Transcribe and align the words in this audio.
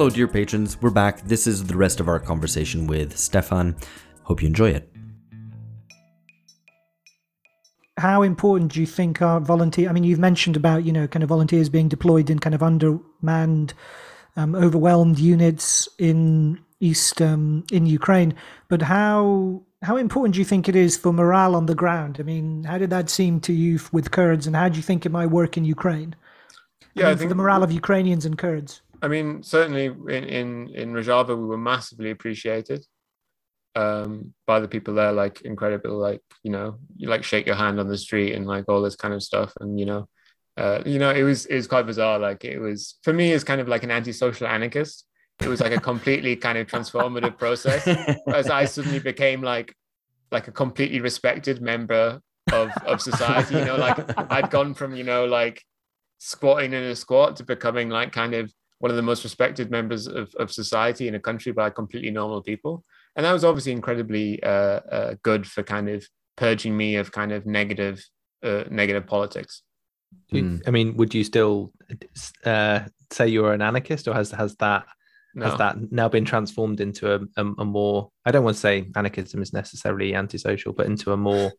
Hello, 0.00 0.08
dear 0.08 0.28
patrons. 0.28 0.80
We're 0.80 0.88
back. 0.88 1.20
This 1.24 1.46
is 1.46 1.66
the 1.66 1.76
rest 1.76 2.00
of 2.00 2.08
our 2.08 2.18
conversation 2.18 2.86
with 2.86 3.18
Stefan. 3.18 3.76
Hope 4.22 4.40
you 4.40 4.48
enjoy 4.48 4.70
it. 4.70 4.90
How 7.98 8.22
important 8.22 8.72
do 8.72 8.80
you 8.80 8.86
think 8.86 9.20
are 9.20 9.40
volunteer? 9.40 9.90
I 9.90 9.92
mean, 9.92 10.04
you've 10.04 10.18
mentioned 10.18 10.56
about 10.56 10.84
you 10.84 10.90
know 10.90 11.06
kind 11.06 11.22
of 11.22 11.28
volunteers 11.28 11.68
being 11.68 11.86
deployed 11.86 12.30
in 12.30 12.38
kind 12.38 12.54
of 12.54 12.62
undermanned, 12.62 13.74
um, 14.36 14.54
overwhelmed 14.54 15.18
units 15.18 15.86
in 15.98 16.58
east 16.80 17.20
um, 17.20 17.66
in 17.70 17.84
Ukraine, 17.84 18.32
but 18.68 18.80
how 18.80 19.60
how 19.82 19.98
important 19.98 20.32
do 20.32 20.38
you 20.38 20.46
think 20.46 20.66
it 20.66 20.76
is 20.76 20.96
for 20.96 21.12
morale 21.12 21.54
on 21.54 21.66
the 21.66 21.74
ground? 21.74 22.16
I 22.18 22.22
mean, 22.22 22.64
how 22.64 22.78
did 22.78 22.88
that 22.88 23.10
seem 23.10 23.38
to 23.40 23.52
you 23.52 23.78
with 23.92 24.12
Kurds, 24.12 24.46
and 24.46 24.56
how 24.56 24.70
do 24.70 24.76
you 24.76 24.82
think 24.82 25.04
it 25.04 25.12
might 25.12 25.26
work 25.26 25.58
in 25.58 25.66
Ukraine? 25.66 26.16
Yeah, 26.94 27.08
I 27.08 27.08
mean, 27.10 27.18
I 27.18 27.22
for 27.24 27.28
the 27.28 27.34
morale 27.34 27.62
of 27.62 27.70
Ukrainians 27.70 28.24
and 28.24 28.38
Kurds. 28.38 28.80
I 29.02 29.08
mean, 29.08 29.42
certainly 29.42 29.86
in 29.86 30.24
in, 30.24 30.68
in 30.74 30.92
Rojava, 30.92 31.28
we 31.28 31.46
were 31.46 31.58
massively 31.58 32.10
appreciated 32.10 32.84
um, 33.74 34.34
by 34.46 34.60
the 34.60 34.68
people 34.68 34.94
there. 34.94 35.12
Like 35.12 35.42
incredible, 35.42 35.96
like 35.96 36.20
you 36.42 36.50
know, 36.50 36.78
you 36.96 37.08
like 37.08 37.24
shake 37.24 37.46
your 37.46 37.56
hand 37.56 37.80
on 37.80 37.88
the 37.88 37.98
street 37.98 38.34
and 38.34 38.46
like 38.46 38.64
all 38.68 38.82
this 38.82 38.96
kind 38.96 39.14
of 39.14 39.22
stuff. 39.22 39.52
And 39.60 39.78
you 39.78 39.86
know, 39.86 40.08
uh, 40.56 40.82
you 40.84 40.98
know, 40.98 41.10
it 41.10 41.22
was 41.22 41.46
it 41.46 41.56
was 41.56 41.66
quite 41.66 41.86
bizarre. 41.86 42.18
Like 42.18 42.44
it 42.44 42.58
was 42.58 42.98
for 43.02 43.12
me, 43.12 43.32
it's 43.32 43.44
kind 43.44 43.60
of 43.60 43.68
like 43.68 43.82
an 43.82 43.90
antisocial 43.90 44.46
anarchist. 44.46 45.06
It 45.40 45.48
was 45.48 45.60
like 45.60 45.72
a 45.72 45.80
completely 45.80 46.36
kind 46.36 46.58
of 46.58 46.66
transformative 46.66 47.38
process 47.38 47.86
as 48.34 48.50
I 48.50 48.66
suddenly 48.66 48.98
became 48.98 49.40
like 49.40 49.74
like 50.30 50.48
a 50.48 50.52
completely 50.52 51.00
respected 51.00 51.62
member 51.62 52.20
of 52.52 52.70
of 52.84 53.00
society. 53.00 53.56
You 53.56 53.64
know, 53.64 53.76
like 53.76 53.98
I'd 54.30 54.50
gone 54.50 54.74
from 54.74 54.94
you 54.94 55.04
know 55.04 55.24
like 55.24 55.62
squatting 56.18 56.74
in 56.74 56.82
a 56.82 56.94
squat 56.94 57.36
to 57.36 57.44
becoming 57.44 57.88
like 57.88 58.12
kind 58.12 58.34
of 58.34 58.52
one 58.80 58.90
of 58.90 58.96
the 58.96 59.02
most 59.02 59.24
respected 59.24 59.70
members 59.70 60.06
of, 60.06 60.34
of 60.38 60.50
society 60.50 61.06
in 61.08 61.14
a 61.14 61.20
country 61.20 61.52
by 61.52 61.70
completely 61.70 62.10
normal 62.10 62.42
people. 62.42 62.84
And 63.14 63.24
that 63.24 63.32
was 63.32 63.44
obviously 63.44 63.72
incredibly 63.72 64.42
uh, 64.42 64.80
uh, 64.96 65.14
good 65.22 65.46
for 65.46 65.62
kind 65.62 65.88
of 65.88 66.04
purging 66.36 66.76
me 66.76 66.96
of 66.96 67.12
kind 67.12 67.32
of 67.32 67.46
negative 67.46 68.04
uh, 68.42 68.64
negative 68.70 69.06
politics. 69.06 69.62
You- 70.32 70.42
Mm. 70.42 70.62
I 70.66 70.70
mean, 70.70 70.96
would 70.96 71.14
you 71.14 71.22
still 71.24 71.72
uh, 72.44 72.80
say 73.12 73.28
you're 73.28 73.52
an 73.52 73.62
anarchist, 73.62 74.08
or 74.08 74.14
has 74.14 74.30
has 74.32 74.56
that 74.56 74.86
No. 75.34 75.46
has 75.46 75.58
that 75.58 75.92
now 75.92 76.08
been 76.08 76.24
transformed 76.24 76.80
into 76.80 77.04
a, 77.14 77.18
a, 77.36 77.44
a 77.58 77.64
more? 77.64 78.10
I 78.26 78.30
don't 78.32 78.44
want 78.44 78.56
to 78.56 78.60
say 78.60 78.90
anarchism 78.96 79.42
is 79.42 79.52
necessarily 79.52 80.14
antisocial, 80.14 80.72
but 80.72 80.86
into 80.86 81.12
a 81.12 81.16
more 81.16 81.52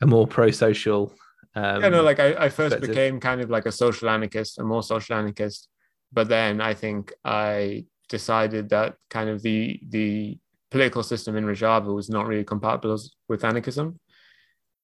a 0.00 0.06
more 0.06 0.26
pro-social. 0.26 1.12
Um, 1.54 1.82
yeah, 1.82 1.88
no, 1.90 2.02
like 2.02 2.20
I, 2.20 2.46
I 2.46 2.48
first 2.48 2.80
became 2.80 3.20
kind 3.20 3.40
of 3.42 3.50
like 3.50 3.66
a 3.66 3.72
social 3.72 4.08
anarchist, 4.08 4.58
a 4.58 4.64
more 4.64 4.82
social 4.82 5.16
anarchist, 5.16 5.68
but 6.12 6.28
then 6.28 6.60
I 6.60 6.74
think 6.74 7.12
I 7.24 7.86
decided 8.08 8.68
that 8.68 8.96
kind 9.10 9.30
of 9.30 9.42
the 9.42 9.80
the 9.88 10.38
political 10.70 11.02
system 11.02 11.36
in 11.36 11.44
Rojava 11.44 11.94
was 11.94 12.08
not 12.08 12.26
really 12.26 12.44
compatible 12.44 12.98
with 13.28 13.44
anarchism. 13.44 13.98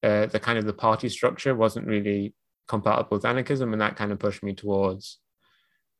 Uh, 0.03 0.27
the 0.27 0.41
kind 0.41 0.59
of 0.59 0.65
the 0.65 0.73
party 0.73 1.09
structure 1.09 1.55
wasn't 1.55 1.87
really 1.87 2.34
compatible 2.69 3.16
with 3.16 3.25
anarchism, 3.25 3.72
and 3.72 3.81
that 3.81 3.97
kind 3.97 4.12
of 4.12 4.19
pushed 4.19 4.43
me 4.43 4.55
towards 4.55 5.19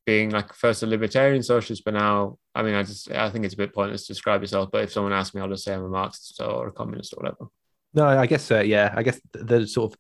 being 0.07 0.31
like 0.31 0.55
first 0.55 0.83
a 0.83 0.87
libertarian 0.87 1.43
socialist, 1.43 1.85
but 1.85 1.93
now 1.93 2.39
I 2.55 2.63
mean 2.63 2.75
I 2.75 2.83
just 2.83 3.11
I 3.11 3.29
think 3.31 3.45
it's 3.45 3.55
a 3.55 3.59
bit 3.59 3.75
pointless 3.75 4.07
to 4.07 4.15
describe 4.15 4.41
yourself. 4.41 4.71
But 4.73 4.85
if 4.85 4.93
someone 4.93 5.13
asks 5.13 5.35
me, 5.35 5.43
I'll 5.43 5.49
just 5.51 5.65
say 5.65 5.75
I'm 5.75 5.85
a 5.85 5.89
Marxist 5.89 6.41
or 6.41 6.69
a 6.69 6.73
communist 6.73 7.13
or 7.13 7.23
whatever. 7.23 7.51
No, 7.93 8.07
I 8.07 8.27
guess 8.27 8.51
uh, 8.51 8.61
yeah. 8.61 8.93
I 8.97 9.03
guess 9.03 9.21
the, 9.33 9.45
the 9.45 9.67
sort 9.67 9.93
of, 9.93 9.99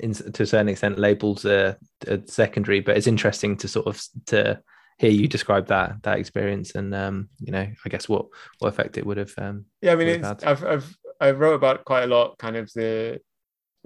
in, 0.00 0.12
to 0.12 0.42
a 0.42 0.46
certain 0.46 0.68
extent, 0.68 0.98
labels 0.98 1.44
are, 1.44 1.76
are 2.08 2.22
secondary, 2.26 2.80
but 2.80 2.96
it's 2.96 3.06
interesting 3.06 3.56
to 3.58 3.68
sort 3.68 3.86
of 3.86 4.02
to 4.26 4.60
hear 4.98 5.10
you 5.10 5.28
describe 5.28 5.66
that 5.68 6.02
that 6.02 6.18
experience, 6.18 6.74
and 6.74 6.94
um, 6.94 7.28
you 7.40 7.52
know, 7.52 7.66
I 7.84 7.88
guess 7.88 8.08
what 8.08 8.26
what 8.58 8.68
effect 8.68 8.98
it 8.98 9.06
would 9.06 9.18
have. 9.18 9.32
Um, 9.38 9.66
Yeah, 9.82 9.92
I 9.92 9.96
mean, 9.96 10.08
it's, 10.08 10.26
had. 10.26 10.44
I've 10.44 10.64
I've 10.64 10.96
I 11.20 11.30
wrote 11.30 11.54
about 11.54 11.84
quite 11.84 12.04
a 12.04 12.08
lot, 12.08 12.38
kind 12.38 12.56
of 12.56 12.70
the 12.74 13.20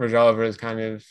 Rojava 0.00 0.46
is 0.46 0.56
kind 0.56 0.80
of 0.80 1.04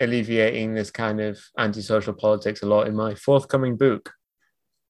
alleviating 0.00 0.74
this 0.74 0.90
kind 0.90 1.20
of 1.20 1.38
antisocial 1.58 2.14
politics 2.14 2.62
a 2.62 2.66
lot 2.66 2.88
in 2.88 2.94
my 2.94 3.14
forthcoming 3.14 3.76
book, 3.76 4.12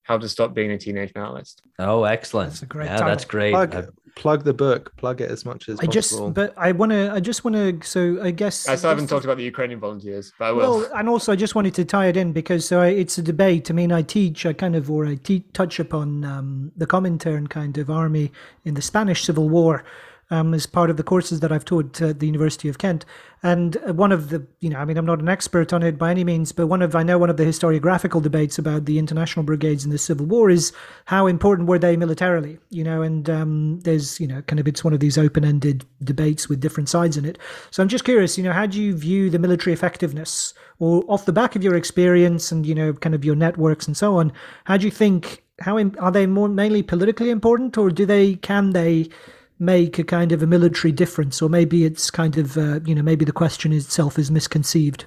How 0.04 0.18
to 0.18 0.28
Stop 0.28 0.52
Being 0.54 0.70
a 0.70 0.78
Teenage 0.78 1.12
Nihilist. 1.16 1.62
Oh, 1.78 2.04
excellent. 2.04 2.50
That's 2.50 2.62
a 2.62 2.66
great 2.66 2.86
yeah, 2.86 2.98
that's 2.98 3.24
great. 3.24 3.52
plug, 3.52 3.74
I- 3.74 3.86
plug 4.16 4.44
the 4.44 4.52
book, 4.54 4.94
plug 4.96 5.20
it 5.20 5.30
as 5.30 5.44
much 5.44 5.68
as 5.68 5.80
I 5.80 5.86
just, 5.86 6.10
possible. 6.10 6.30
but 6.30 6.52
I 6.56 6.72
want 6.72 6.92
to, 6.92 7.10
I 7.10 7.20
just 7.20 7.42
want 7.42 7.56
to, 7.56 7.86
so 7.86 8.22
I 8.22 8.30
guess. 8.30 8.68
I 8.68 8.76
still 8.76 8.90
haven't 8.90 9.08
talked 9.08 9.24
about 9.24 9.38
the 9.38 9.44
Ukrainian 9.44 9.80
volunteers, 9.80 10.32
but 10.38 10.44
I 10.44 10.52
will. 10.52 10.60
Well, 10.60 10.90
and 10.94 11.08
also 11.08 11.32
I 11.32 11.36
just 11.36 11.54
wanted 11.54 11.74
to 11.76 11.84
tie 11.84 12.06
it 12.06 12.16
in 12.16 12.32
because 12.32 12.66
so 12.66 12.80
I, 12.80 12.88
it's 12.88 13.16
a 13.18 13.22
debate. 13.22 13.70
I 13.70 13.74
mean, 13.74 13.92
I 13.92 14.02
teach, 14.02 14.44
I 14.46 14.52
kind 14.52 14.76
of, 14.76 14.90
or 14.90 15.06
I 15.06 15.16
te- 15.16 15.46
touch 15.52 15.80
upon 15.80 16.24
um, 16.24 16.70
the 16.76 16.86
Comintern 16.86 17.48
kind 17.48 17.76
of 17.78 17.88
army 17.90 18.30
in 18.64 18.74
the 18.74 18.82
Spanish 18.82 19.24
Civil 19.24 19.48
War 19.48 19.84
um, 20.30 20.54
as 20.54 20.66
part 20.66 20.90
of 20.90 20.96
the 20.96 21.02
courses 21.02 21.40
that 21.40 21.52
I've 21.52 21.64
taught 21.64 22.00
at 22.00 22.20
the 22.20 22.26
University 22.26 22.68
of 22.68 22.78
Kent. 22.78 23.04
And 23.42 23.76
uh, 23.86 23.92
one 23.92 24.10
of 24.10 24.30
the, 24.30 24.46
you 24.60 24.70
know, 24.70 24.78
I 24.78 24.84
mean, 24.86 24.96
I'm 24.96 25.04
not 25.04 25.20
an 25.20 25.28
expert 25.28 25.72
on 25.72 25.82
it 25.82 25.98
by 25.98 26.10
any 26.10 26.24
means, 26.24 26.50
but 26.50 26.66
one 26.66 26.80
of, 26.80 26.96
I 26.96 27.02
know 27.02 27.18
one 27.18 27.28
of 27.28 27.36
the 27.36 27.44
historiographical 27.44 28.22
debates 28.22 28.58
about 28.58 28.86
the 28.86 28.98
international 28.98 29.44
brigades 29.44 29.84
in 29.84 29.90
the 29.90 29.98
Civil 29.98 30.26
War 30.26 30.48
is 30.48 30.72
how 31.04 31.26
important 31.26 31.68
were 31.68 31.78
they 31.78 31.96
militarily, 31.96 32.58
you 32.70 32.82
know, 32.82 33.02
and 33.02 33.28
um, 33.28 33.80
there's, 33.80 34.18
you 34.18 34.26
know, 34.26 34.40
kind 34.42 34.58
of, 34.58 34.66
it's 34.66 34.82
one 34.82 34.94
of 34.94 35.00
these 35.00 35.18
open 35.18 35.44
ended 35.44 35.84
debates 36.02 36.48
with 36.48 36.60
different 36.60 36.88
sides 36.88 37.18
in 37.18 37.26
it. 37.26 37.38
So 37.70 37.82
I'm 37.82 37.88
just 37.88 38.04
curious, 38.04 38.38
you 38.38 38.44
know, 38.44 38.52
how 38.52 38.66
do 38.66 38.80
you 38.80 38.96
view 38.96 39.28
the 39.28 39.38
military 39.38 39.74
effectiveness 39.74 40.54
or 40.78 41.04
off 41.06 41.26
the 41.26 41.32
back 41.32 41.54
of 41.54 41.62
your 41.62 41.74
experience 41.74 42.50
and, 42.50 42.64
you 42.64 42.74
know, 42.74 42.94
kind 42.94 43.14
of 43.14 43.24
your 43.24 43.36
networks 43.36 43.86
and 43.86 43.96
so 43.96 44.16
on? 44.16 44.32
How 44.64 44.78
do 44.78 44.86
you 44.86 44.90
think, 44.90 45.44
how 45.60 45.76
are 45.76 46.10
they 46.10 46.26
more 46.26 46.48
mainly 46.48 46.82
politically 46.82 47.28
important 47.28 47.76
or 47.76 47.90
do 47.90 48.06
they, 48.06 48.36
can 48.36 48.70
they, 48.70 49.10
make 49.58 49.98
a 49.98 50.04
kind 50.04 50.32
of 50.32 50.42
a 50.42 50.46
military 50.46 50.92
difference 50.92 51.40
or 51.40 51.48
maybe 51.48 51.84
it's 51.84 52.10
kind 52.10 52.36
of 52.36 52.56
uh, 52.58 52.80
you 52.84 52.94
know 52.94 53.02
maybe 53.02 53.24
the 53.24 53.32
question 53.32 53.72
itself 53.72 54.18
is 54.18 54.30
misconceived 54.30 55.06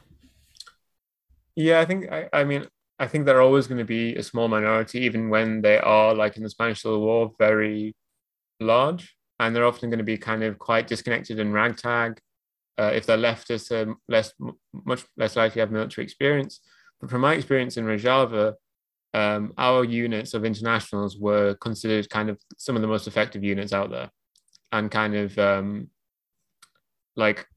Yeah, 1.56 1.80
I 1.80 1.86
think 1.86 2.12
I, 2.12 2.30
I 2.32 2.44
mean 2.44 2.68
I 3.00 3.08
think 3.08 3.26
they're 3.26 3.42
always 3.42 3.68
going 3.68 3.78
to 3.78 3.86
be 3.86 4.16
a 4.16 4.24
small 4.24 4.48
minority, 4.48 5.00
even 5.02 5.30
when 5.30 5.62
they 5.62 5.78
are 5.78 6.16
like 6.16 6.36
in 6.36 6.44
the 6.44 6.50
Spanish 6.50 6.82
Civil 6.82 7.02
War, 7.02 7.32
very 7.38 7.96
large, 8.60 9.16
and 9.40 9.56
they're 9.56 9.66
often 9.66 9.90
going 9.90 10.00
to 10.00 10.04
be 10.04 10.18
kind 10.18 10.44
of 10.44 10.58
quite 10.58 10.88
disconnected 10.88 11.40
and 11.40 11.54
ragtag. 11.54 12.20
Uh, 12.80 12.92
if 12.94 13.06
they're 13.06 13.18
leftists, 13.18 13.70
they're 13.70 13.96
less 14.08 14.34
much 14.86 15.06
less 15.16 15.36
likely 15.36 15.56
to 15.56 15.60
have 15.62 15.72
military 15.72 16.06
experience. 16.06 16.60
But 17.00 17.10
from 17.10 17.22
my 17.22 17.36
experience 17.36 17.78
in 17.78 17.86
Rojava, 17.86 18.54
um, 19.14 19.54
our 19.58 19.84
units 19.84 20.34
of 20.34 20.46
internationals 20.46 21.18
were 21.18 21.56
considered 21.56 22.10
kind 22.10 22.30
of 22.30 22.40
some 22.58 22.76
of 22.76 22.82
the 22.82 22.88
most 22.88 23.08
effective 23.08 23.44
units 23.44 23.74
out 23.74 23.92
there, 23.92 24.10
and 24.72 24.92
kind 24.92 25.16
of 25.16 25.38
um, 25.40 25.90
like 27.16 27.48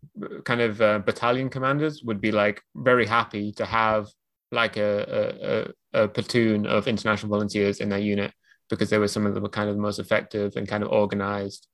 kind 0.45 0.61
of 0.61 0.81
uh, 0.81 0.99
battalion 1.01 1.49
commanders 1.49 2.03
would 2.03 2.21
be 2.21 2.33
like 2.33 2.63
very 2.75 3.07
happy 3.07 3.53
to 3.53 3.65
have 3.65 4.09
like 4.53 4.77
a, 4.77 5.73
a, 5.95 6.03
a, 6.03 6.09
platoon 6.09 6.67
of 6.67 6.89
international 6.89 7.31
volunteers 7.31 7.79
in 7.79 7.89
their 7.89 8.01
unit 8.01 8.33
because 8.69 8.91
they 8.91 8.99
were 8.99 9.07
some 9.07 9.27
of 9.27 9.35
the 9.35 9.49
kind 9.49 9.69
of 9.69 9.77
the 9.77 9.83
most 9.83 9.99
effective 9.99 10.57
and 10.57 10.67
kind 10.67 10.83
of 10.83 10.91
organized 10.91 11.69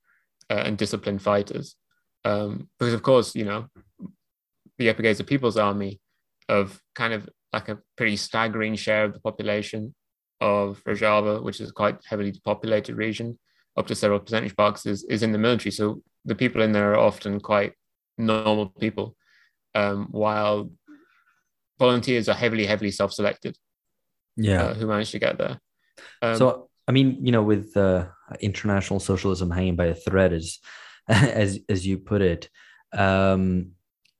uh, 0.49 0.61
and 0.65 0.77
disciplined 0.77 1.21
fighters. 1.21 1.75
Um, 2.23 2.69
because 2.77 2.93
of 2.93 3.03
course, 3.03 3.35
you 3.35 3.45
know, 3.45 3.67
the 4.77 4.87
YPG's 4.87 5.19
a 5.19 5.23
People's 5.23 5.57
Army 5.57 5.99
of 6.49 6.79
kind 6.93 7.13
of 7.13 7.27
like 7.53 7.69
a 7.69 7.79
pretty 7.95 8.17
staggering 8.17 8.75
share 8.75 9.05
of 9.05 9.13
the 9.13 9.19
population 9.19 9.95
of 10.41 10.83
Rojava, 10.83 11.41
which 11.41 11.61
is 11.61 11.71
quite 11.71 11.97
heavily 12.05 12.33
populated 12.43 12.95
region, 12.95 13.39
up 13.77 13.87
to 13.87 13.95
several 13.95 14.19
percentage 14.19 14.53
marks, 14.57 14.85
is, 14.85 15.03
is 15.05 15.23
in 15.23 15.31
the 15.31 15.37
military. 15.37 15.71
So 15.71 16.01
the 16.25 16.35
people 16.35 16.61
in 16.61 16.71
there 16.71 16.93
are 16.93 16.99
often 16.99 17.39
quite 17.39 17.73
normal 18.17 18.67
people, 18.67 19.15
um, 19.75 20.07
while 20.11 20.71
volunteers 21.79 22.27
are 22.27 22.35
heavily, 22.35 22.65
heavily 22.65 22.91
self-selected 22.91 23.55
yeah. 24.35 24.63
uh, 24.63 24.73
who 24.73 24.87
manage 24.87 25.11
to 25.11 25.19
get 25.19 25.37
there. 25.37 25.59
Um, 26.21 26.35
so 26.35 26.69
I 26.87 26.91
mean, 26.91 27.25
you 27.25 27.31
know, 27.31 27.43
with 27.43 27.75
uh, 27.75 28.05
international 28.39 28.99
socialism 28.99 29.51
hanging 29.51 29.75
by 29.75 29.85
a 29.85 29.95
thread, 29.95 30.33
as 30.33 30.59
as 31.07 31.59
as 31.69 31.85
you 31.85 31.97
put 31.97 32.21
it, 32.21 32.49
um, 32.93 33.71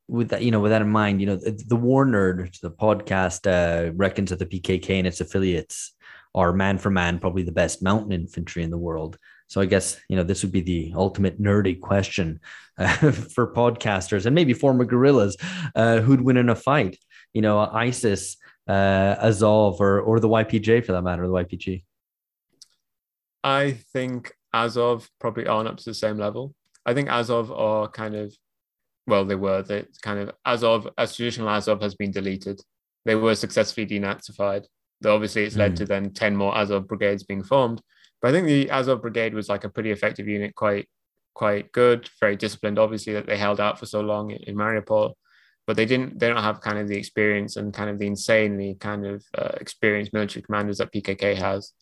with 0.07 0.29
that, 0.29 0.41
you 0.41 0.51
know, 0.51 0.59
with 0.59 0.71
that 0.71 0.81
in 0.81 0.89
mind, 0.89 1.21
you 1.21 1.27
know, 1.27 1.35
the, 1.35 1.51
the 1.67 1.75
War 1.75 2.05
Nerd, 2.05 2.59
the 2.59 2.71
podcast, 2.71 3.47
uh, 3.47 3.93
reckons 3.93 4.29
that 4.29 4.39
the 4.39 4.45
PKK 4.45 4.91
and 4.91 5.07
its 5.07 5.21
affiliates 5.21 5.93
are 6.35 6.53
man 6.53 6.77
for 6.77 6.89
man 6.89 7.19
probably 7.19 7.43
the 7.43 7.51
best 7.51 7.81
mountain 7.81 8.11
infantry 8.11 8.63
in 8.63 8.69
the 8.69 8.77
world. 8.77 9.17
So 9.47 9.61
I 9.61 9.65
guess 9.65 9.99
you 10.09 10.15
know 10.15 10.23
this 10.23 10.43
would 10.43 10.51
be 10.51 10.61
the 10.61 10.93
ultimate 10.95 11.41
nerdy 11.41 11.79
question 11.79 12.39
uh, 12.77 13.11
for 13.33 13.53
podcasters 13.53 14.25
and 14.25 14.35
maybe 14.35 14.53
former 14.53 14.85
guerrillas 14.85 15.37
uh, 15.75 15.99
who'd 16.01 16.21
win 16.21 16.37
in 16.37 16.49
a 16.49 16.55
fight. 16.55 16.97
You 17.33 17.41
know, 17.41 17.59
ISIS, 17.59 18.37
uh, 18.67 19.15
Azov, 19.19 19.79
or 19.79 20.01
or 20.01 20.19
the 20.19 20.29
YPJ 20.29 20.85
for 20.85 20.91
that 20.93 21.01
matter, 21.03 21.27
the 21.27 21.33
YPG. 21.33 21.83
I 23.43 23.71
think 23.93 24.33
Azov 24.53 25.09
probably 25.19 25.47
aren't 25.47 25.69
up 25.69 25.77
to 25.77 25.85
the 25.85 25.93
same 25.93 26.17
level. 26.17 26.53
I 26.85 26.93
think 26.93 27.09
Azov 27.09 27.51
are 27.51 27.87
kind 27.87 28.15
of, 28.15 28.33
well, 29.05 29.25
they 29.25 29.35
were. 29.35 29.61
They 29.61 29.85
kind 30.01 30.19
of 30.19 30.31
Azov, 30.45 30.87
as 30.97 31.15
traditional 31.15 31.49
Azov 31.49 31.81
has 31.81 31.95
been 31.95 32.11
deleted. 32.11 32.59
They 33.05 33.15
were 33.15 33.35
successfully 33.35 33.87
denazified 33.87 34.65
Though 35.01 35.13
obviously 35.13 35.43
it's 35.43 35.55
led 35.55 35.73
Mm. 35.73 35.77
to 35.77 35.85
then 35.85 36.13
10 36.13 36.35
more 36.35 36.57
Azov 36.57 36.87
brigades 36.87 37.23
being 37.23 37.43
formed. 37.43 37.81
But 38.21 38.29
I 38.29 38.31
think 38.31 38.47
the 38.47 38.69
Azov 38.71 39.01
brigade 39.01 39.33
was 39.33 39.49
like 39.49 39.63
a 39.63 39.69
pretty 39.69 39.91
effective 39.91 40.27
unit, 40.27 40.55
quite 40.55 40.87
quite 41.33 41.71
good, 41.71 42.09
very 42.19 42.35
disciplined, 42.35 42.79
obviously, 42.79 43.13
that 43.13 43.27
they 43.27 43.37
held 43.37 43.59
out 43.59 43.77
for 43.77 43.85
so 43.85 44.01
long 44.01 44.31
in, 44.31 44.37
in 44.43 44.55
Mariupol. 44.55 45.13
But 45.67 45.75
they 45.75 45.85
didn't 45.85 46.17
they 46.19 46.27
don't 46.27 46.41
have 46.43 46.61
kind 46.61 46.77
of 46.79 46.87
the 46.87 46.97
experience 46.97 47.57
and 47.57 47.73
kind 47.73 47.89
of 47.89 47.99
the 47.99 48.07
insanely 48.07 48.75
kind 48.79 49.05
of 49.05 49.23
uh, 49.37 49.51
experienced 49.61 50.13
military 50.13 50.41
commanders 50.41 50.77
that 50.79 50.91
PKK 50.93 51.35
has. 51.35 51.73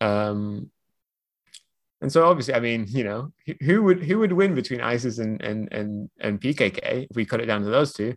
Um, 0.00 0.70
and 2.02 2.12
so 2.12 2.28
obviously, 2.28 2.54
I 2.54 2.60
mean, 2.60 2.84
you 2.88 3.04
know, 3.04 3.32
who- 3.46 3.54
who 3.64 3.82
would 3.84 4.02
who 4.04 4.18
would 4.18 4.32
win 4.32 4.54
between 4.54 4.80
ISIS 4.82 5.18
and 5.18 5.40
and 5.42 5.68
and, 5.72 6.10
and 6.20 6.40
PKK 6.40 7.06
if 7.10 7.16
we 7.16 7.24
cut 7.24 7.40
it 7.40 7.46
down 7.46 7.62
to 7.62 7.70
those 7.70 7.92
two? 7.92 8.14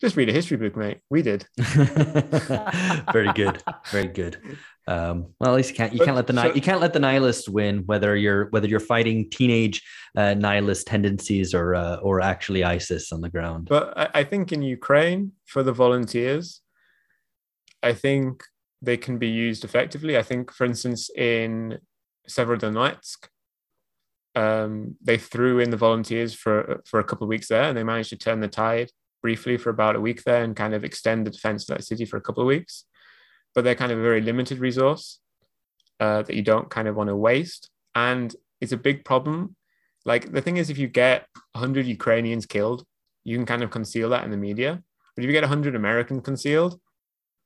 Just 0.00 0.16
read 0.16 0.28
a 0.28 0.32
history 0.32 0.56
book, 0.56 0.76
mate. 0.76 1.00
We 1.10 1.22
did. 1.22 1.44
very 3.12 3.32
good, 3.34 3.62
very 3.90 4.06
good. 4.08 4.38
Um, 4.88 5.34
well, 5.38 5.50
at 5.50 5.56
least 5.56 5.68
you 5.68 5.76
can't 5.76 5.92
you 5.92 6.00
can't 6.00 6.16
let 6.16 6.26
the 6.26 6.32
so- 6.32 6.54
you 6.54 6.62
can't 6.62 6.80
let 6.80 6.94
the 6.94 6.98
nihilists 6.98 7.46
win, 7.46 7.82
whether 7.84 8.16
you're 8.16 8.46
whether 8.46 8.66
you're 8.66 8.80
fighting 8.80 9.28
teenage 9.28 9.82
uh, 10.16 10.32
nihilist 10.32 10.86
tendencies 10.86 11.52
or 11.52 11.74
uh, 11.74 11.96
or 11.96 12.22
actually 12.22 12.64
ISIS 12.64 13.12
on 13.12 13.20
the 13.20 13.28
ground. 13.28 13.68
But 13.68 13.92
I, 13.98 14.08
I 14.20 14.24
think 14.24 14.50
in 14.50 14.62
Ukraine 14.62 15.32
for 15.44 15.62
the 15.62 15.72
volunteers, 15.72 16.62
I 17.82 17.92
think 17.92 18.42
they 18.80 18.96
can 18.96 19.18
be 19.18 19.28
used 19.28 19.62
effectively. 19.62 20.16
I 20.16 20.22
think, 20.22 20.50
for 20.52 20.64
instance, 20.64 21.10
in 21.14 21.78
Severodonetsk, 22.26 23.28
um, 24.36 24.96
they 25.04 25.18
threw 25.18 25.58
in 25.58 25.68
the 25.68 25.76
volunteers 25.76 26.32
for 26.32 26.82
for 26.86 26.98
a 26.98 27.04
couple 27.04 27.26
of 27.26 27.28
weeks 27.28 27.48
there, 27.48 27.64
and 27.64 27.76
they 27.76 27.84
managed 27.84 28.10
to 28.10 28.16
turn 28.16 28.40
the 28.40 28.48
tide 28.48 28.90
briefly 29.20 29.58
for 29.58 29.68
about 29.68 29.96
a 29.96 30.00
week 30.00 30.24
there, 30.24 30.44
and 30.44 30.56
kind 30.56 30.72
of 30.72 30.82
extend 30.82 31.26
the 31.26 31.30
defense 31.30 31.68
of 31.68 31.76
that 31.76 31.84
city 31.84 32.06
for 32.06 32.16
a 32.16 32.22
couple 32.22 32.42
of 32.42 32.46
weeks. 32.46 32.84
But 33.54 33.64
they're 33.64 33.74
kind 33.74 33.92
of 33.92 33.98
a 33.98 34.02
very 34.02 34.20
limited 34.20 34.58
resource 34.58 35.20
uh, 36.00 36.22
that 36.22 36.34
you 36.34 36.42
don't 36.42 36.70
kind 36.70 36.88
of 36.88 36.96
want 36.96 37.08
to 37.08 37.16
waste, 37.16 37.70
and 37.94 38.34
it's 38.60 38.72
a 38.72 38.76
big 38.76 39.04
problem. 39.04 39.56
Like 40.04 40.32
the 40.32 40.42
thing 40.42 40.56
is, 40.56 40.70
if 40.70 40.78
you 40.78 40.88
get 40.88 41.26
100 41.52 41.86
Ukrainians 41.86 42.46
killed, 42.46 42.84
you 43.24 43.36
can 43.36 43.46
kind 43.46 43.62
of 43.62 43.70
conceal 43.70 44.10
that 44.10 44.24
in 44.24 44.30
the 44.30 44.36
media. 44.36 44.82
But 45.14 45.24
if 45.24 45.26
you 45.26 45.32
get 45.32 45.42
100 45.42 45.74
Americans 45.74 46.22
concealed, 46.24 46.80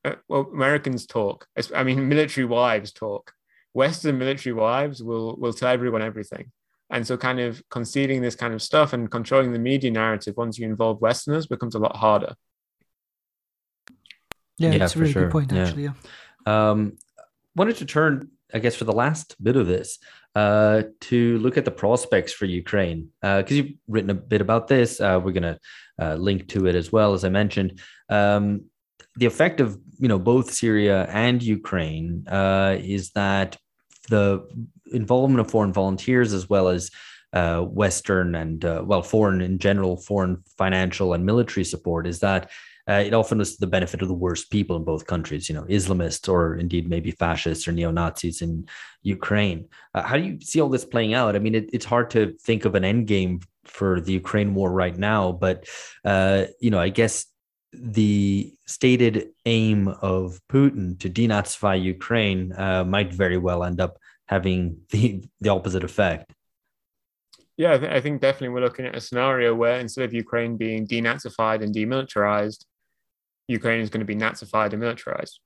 uh, 0.05 0.17
well, 0.29 0.49
Americans 0.53 1.07
talk. 1.07 1.47
I 1.75 1.85
mean, 1.85 2.09
military 2.15 2.45
wives 2.45 2.93
talk. 2.93 3.33
Western 3.75 4.19
military 4.19 4.53
wives 4.53 5.03
will 5.03 5.37
will 5.37 5.53
tell 5.53 5.71
everyone 5.71 6.03
everything. 6.03 6.53
And 6.91 7.07
so, 7.07 7.17
kind 7.17 7.41
of 7.41 7.63
concealing 7.71 8.21
this 8.21 8.37
kind 8.37 8.53
of 8.53 8.61
stuff 8.61 8.93
and 8.93 9.11
controlling 9.11 9.53
the 9.53 9.59
media 9.59 9.91
narrative 9.91 10.35
once 10.37 10.59
you 10.59 10.67
involve 10.67 11.01
Westerners 11.01 11.47
becomes 11.47 11.75
a 11.75 11.79
lot 11.79 11.97
harder. 11.97 12.35
Yeah, 14.63 14.73
Yeah, 14.73 14.85
it's 14.85 14.97
a 14.97 14.99
really 14.99 15.13
sure. 15.13 15.25
good 15.25 15.33
point, 15.33 15.53
actually. 15.53 15.85
Yeah. 15.85 15.93
Um, 16.47 16.97
wanted 17.55 17.77
to 17.77 17.85
turn, 17.85 18.29
I 18.53 18.59
guess, 18.59 18.75
for 18.75 18.85
the 18.85 18.93
last 18.93 19.43
bit 19.43 19.57
of 19.57 19.67
this, 19.67 19.99
uh, 20.35 20.83
to 21.01 21.39
look 21.39 21.57
at 21.59 21.65
the 21.65 21.71
prospects 21.71 22.33
for 22.33 22.47
Ukraine, 22.47 23.09
because 23.21 23.53
you've 23.53 23.75
written 23.87 24.11
a 24.11 24.15
bit 24.15 24.41
about 24.41 24.69
this. 24.69 25.01
Uh, 25.01 25.21
we're 25.23 25.33
going 25.33 25.43
to 25.43 25.59
uh, 26.01 26.15
link 26.15 26.49
to 26.49 26.67
it 26.67 26.75
as 26.75 26.91
well, 26.91 27.13
as 27.13 27.25
I 27.25 27.29
mentioned. 27.29 27.81
Um, 28.09 28.65
the 29.17 29.27
effect 29.27 29.61
of 29.61 29.79
you 29.99 30.09
know 30.09 30.19
both 30.19 30.53
Syria 30.53 31.07
and 31.11 31.43
Ukraine 31.43 32.27
uh, 32.29 32.77
is 32.81 33.11
that 33.11 33.59
the 34.09 34.49
involvement 34.93 35.41
of 35.41 35.51
foreign 35.51 35.73
volunteers 35.73 36.33
as 36.33 36.49
well 36.49 36.69
as 36.69 36.91
uh, 37.33 37.61
Western 37.61 38.35
and 38.35 38.65
uh, 38.65 38.83
well 38.85 39.03
foreign 39.03 39.41
in 39.41 39.59
general, 39.59 39.97
foreign 39.97 40.43
financial 40.59 41.15
and 41.15 41.25
military 41.25 41.65
support 41.65 42.07
is 42.07 42.21
that 42.21 42.51
uh, 42.89 43.03
it 43.05 43.15
often 43.15 43.41
is 43.41 43.55
to 43.55 43.61
the 43.61 43.67
benefit 43.67 44.03
of 44.03 44.09
the 44.09 44.15
worst 44.15 44.51
people 44.51 44.77
in 44.77 44.85
both 44.85 45.07
countries, 45.07 45.49
you 45.49 45.55
know, 45.55 45.63
Islamists 45.65 46.29
or 46.29 46.57
indeed 46.57 46.89
maybe 46.89 47.11
fascists 47.11 47.69
or 47.69 47.73
neo 47.73 47.91
Nazis 47.91 48.43
in 48.43 48.67
Ukraine. 49.03 49.69
Uh, 49.95 50.03
how 50.03 50.17
do 50.17 50.25
you 50.25 50.41
see 50.41 50.61
all 50.61 50.69
this 50.69 50.85
playing 50.85 51.15
out? 51.15 51.37
I 51.37 51.39
mean, 51.39 51.55
it, 51.55 51.71
it's 51.73 51.85
hard 51.85 52.11
to 52.11 52.35
think 52.43 52.65
of 52.65 52.75
an 52.75 52.85
end 52.85 53.07
game 53.07 53.41
for 53.65 54.01
the 54.01 54.13
Ukraine 54.13 54.55
war 54.55 54.73
right 54.73 54.97
now, 54.97 55.33
but, 55.33 55.69
uh, 56.05 56.47
you 56.61 56.71
know, 56.71 56.81
I 56.81 56.89
guess 56.89 57.27
the 57.73 58.53
stated 58.67 59.29
aim 59.47 59.89
of 59.89 60.41
Putin 60.51 60.99
to 61.01 61.09
denazify 61.09 61.83
Ukraine 61.83 62.53
uh, 62.53 62.85
might 62.85 63.13
very 63.13 63.39
well 63.39 63.65
end 63.65 63.81
up 63.81 63.99
having 64.27 64.79
the, 64.91 65.25
the 65.41 65.51
opposite 65.51 65.85
effect. 65.85 66.33
Yeah, 67.57 67.75
I, 67.75 67.79
th- 67.79 67.93
I 67.93 68.01
think 68.01 68.21
definitely 68.21 68.49
we're 68.49 68.63
looking 68.63 68.87
at 68.87 68.97
a 68.97 69.01
scenario 69.01 69.55
where 69.55 69.79
instead 69.79 70.05
of 70.05 70.15
Ukraine 70.15 70.57
being 70.57 70.87
denazified 70.87 71.63
and 71.63 71.75
demilitarized, 71.75 72.65
Ukraine 73.49 73.81
is 73.81 73.91
going 73.91 74.01
to 74.01 74.07
be 74.07 74.17
nazified 74.17 74.73
and 74.73 74.81
militarized. 74.81 75.41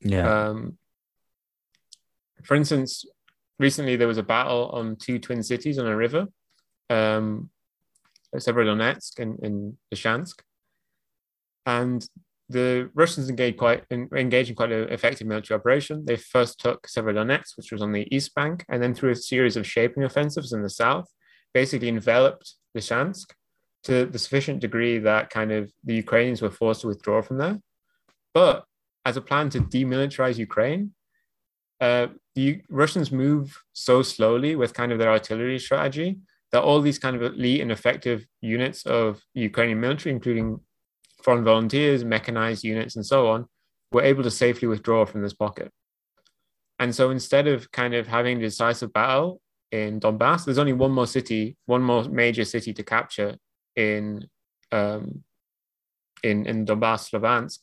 Yeah. 0.00 0.48
Um, 0.48 0.78
for 2.44 2.54
instance, 2.54 3.04
recently 3.58 3.96
there 3.96 4.08
was 4.08 4.18
a 4.18 4.22
battle 4.22 4.70
on 4.72 4.96
two 4.96 5.18
twin 5.18 5.42
cities 5.42 5.78
on 5.78 5.86
a 5.86 5.96
river, 5.96 6.26
um, 6.90 7.50
Severodonetsk 8.34 9.18
and, 9.18 9.38
and. 9.40 9.76
And 11.66 12.08
the 12.48 12.90
Russians 12.94 13.28
engaged 13.28 13.58
quite 13.58 13.84
en- 13.90 14.08
engaged 14.14 14.50
in 14.50 14.56
quite 14.56 14.72
an 14.72 14.88
effective 14.88 15.26
military 15.26 15.58
operation. 15.58 16.04
They 16.06 16.16
first 16.16 16.60
took 16.60 16.86
Severodonetsk, 16.86 17.56
which 17.56 17.72
was 17.72 17.82
on 17.82 17.92
the 17.92 18.06
east 18.14 18.34
bank, 18.34 18.64
and 18.68 18.82
then 18.82 18.94
through 18.94 19.10
a 19.10 19.16
series 19.16 19.56
of 19.56 19.66
shaping 19.66 20.04
offensives 20.04 20.52
in 20.52 20.62
the 20.62 20.70
south, 20.70 21.08
basically 21.52 21.88
enveloped 21.88 22.54
Lysychansk 22.76 23.26
to 23.84 24.06
the 24.06 24.18
sufficient 24.18 24.60
degree 24.60 24.98
that 24.98 25.30
kind 25.30 25.52
of 25.52 25.72
the 25.84 25.94
Ukrainians 25.94 26.42
were 26.42 26.50
forced 26.50 26.82
to 26.82 26.88
withdraw 26.88 27.22
from 27.22 27.38
there. 27.38 27.58
But 28.34 28.64
as 29.04 29.16
a 29.16 29.22
plan 29.22 29.50
to 29.50 29.60
demilitarize 29.60 30.36
Ukraine, 30.36 30.92
uh, 31.80 32.08
the 32.34 32.62
Russians 32.68 33.12
move 33.12 33.62
so 33.72 34.02
slowly 34.02 34.56
with 34.56 34.74
kind 34.74 34.92
of 34.92 34.98
their 34.98 35.10
artillery 35.10 35.58
strategy 35.58 36.18
that 36.52 36.62
all 36.62 36.80
these 36.80 36.98
kind 36.98 37.14
of 37.16 37.22
elite 37.22 37.60
and 37.60 37.70
effective 37.70 38.26
units 38.40 38.86
of 38.86 39.22
Ukrainian 39.34 39.80
military, 39.80 40.14
including 40.14 40.60
foreign 41.22 41.44
volunteers, 41.44 42.04
mechanized 42.04 42.64
units, 42.64 42.96
and 42.96 43.04
so 43.04 43.28
on, 43.28 43.46
were 43.92 44.02
able 44.02 44.22
to 44.22 44.30
safely 44.30 44.68
withdraw 44.68 45.04
from 45.04 45.22
this 45.22 45.34
pocket. 45.34 45.70
And 46.78 46.94
so 46.94 47.10
instead 47.10 47.46
of 47.48 47.70
kind 47.72 47.94
of 47.94 48.06
having 48.06 48.38
a 48.38 48.42
decisive 48.42 48.92
battle 48.92 49.40
in 49.72 50.00
Donbass, 50.00 50.44
there's 50.44 50.58
only 50.58 50.72
one 50.72 50.92
more 50.92 51.06
city, 51.06 51.56
one 51.66 51.82
more 51.82 52.04
major 52.04 52.44
city 52.44 52.72
to 52.72 52.82
capture 52.82 53.36
in 53.78 54.26
um, 54.72 55.22
in 56.22 56.46
in 56.46 56.66
Donbass, 56.66 57.10
Luhansk. 57.12 57.60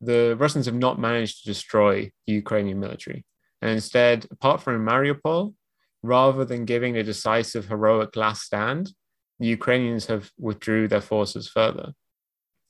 The 0.00 0.36
Russians 0.38 0.66
have 0.66 0.74
not 0.86 0.98
managed 0.98 1.36
to 1.38 1.50
destroy 1.52 2.10
the 2.26 2.32
Ukrainian 2.32 2.78
military, 2.80 3.24
and 3.60 3.70
instead, 3.70 4.26
apart 4.30 4.62
from 4.62 4.86
Mariupol, 4.86 5.54
rather 6.02 6.44
than 6.44 6.64
giving 6.64 6.96
a 6.96 7.02
decisive, 7.02 7.66
heroic 7.66 8.14
last 8.16 8.42
stand, 8.42 8.92
the 9.40 9.48
Ukrainians 9.58 10.06
have 10.06 10.30
withdrew 10.38 10.86
their 10.88 11.00
forces 11.00 11.48
further. 11.48 11.88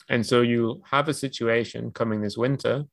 And 0.09 0.25
so 0.25 0.43
you'll 0.43 0.83
have 0.91 1.09
a 1.09 1.15
situation 1.27 1.91
coming 1.91 2.21
this 2.21 2.37
winter 2.37 2.85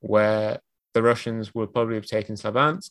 where 0.00 0.58
the 0.94 1.02
Russians 1.02 1.54
will 1.54 1.68
probably 1.68 1.94
have 1.94 2.06
taken 2.06 2.34
Slavansk 2.34 2.90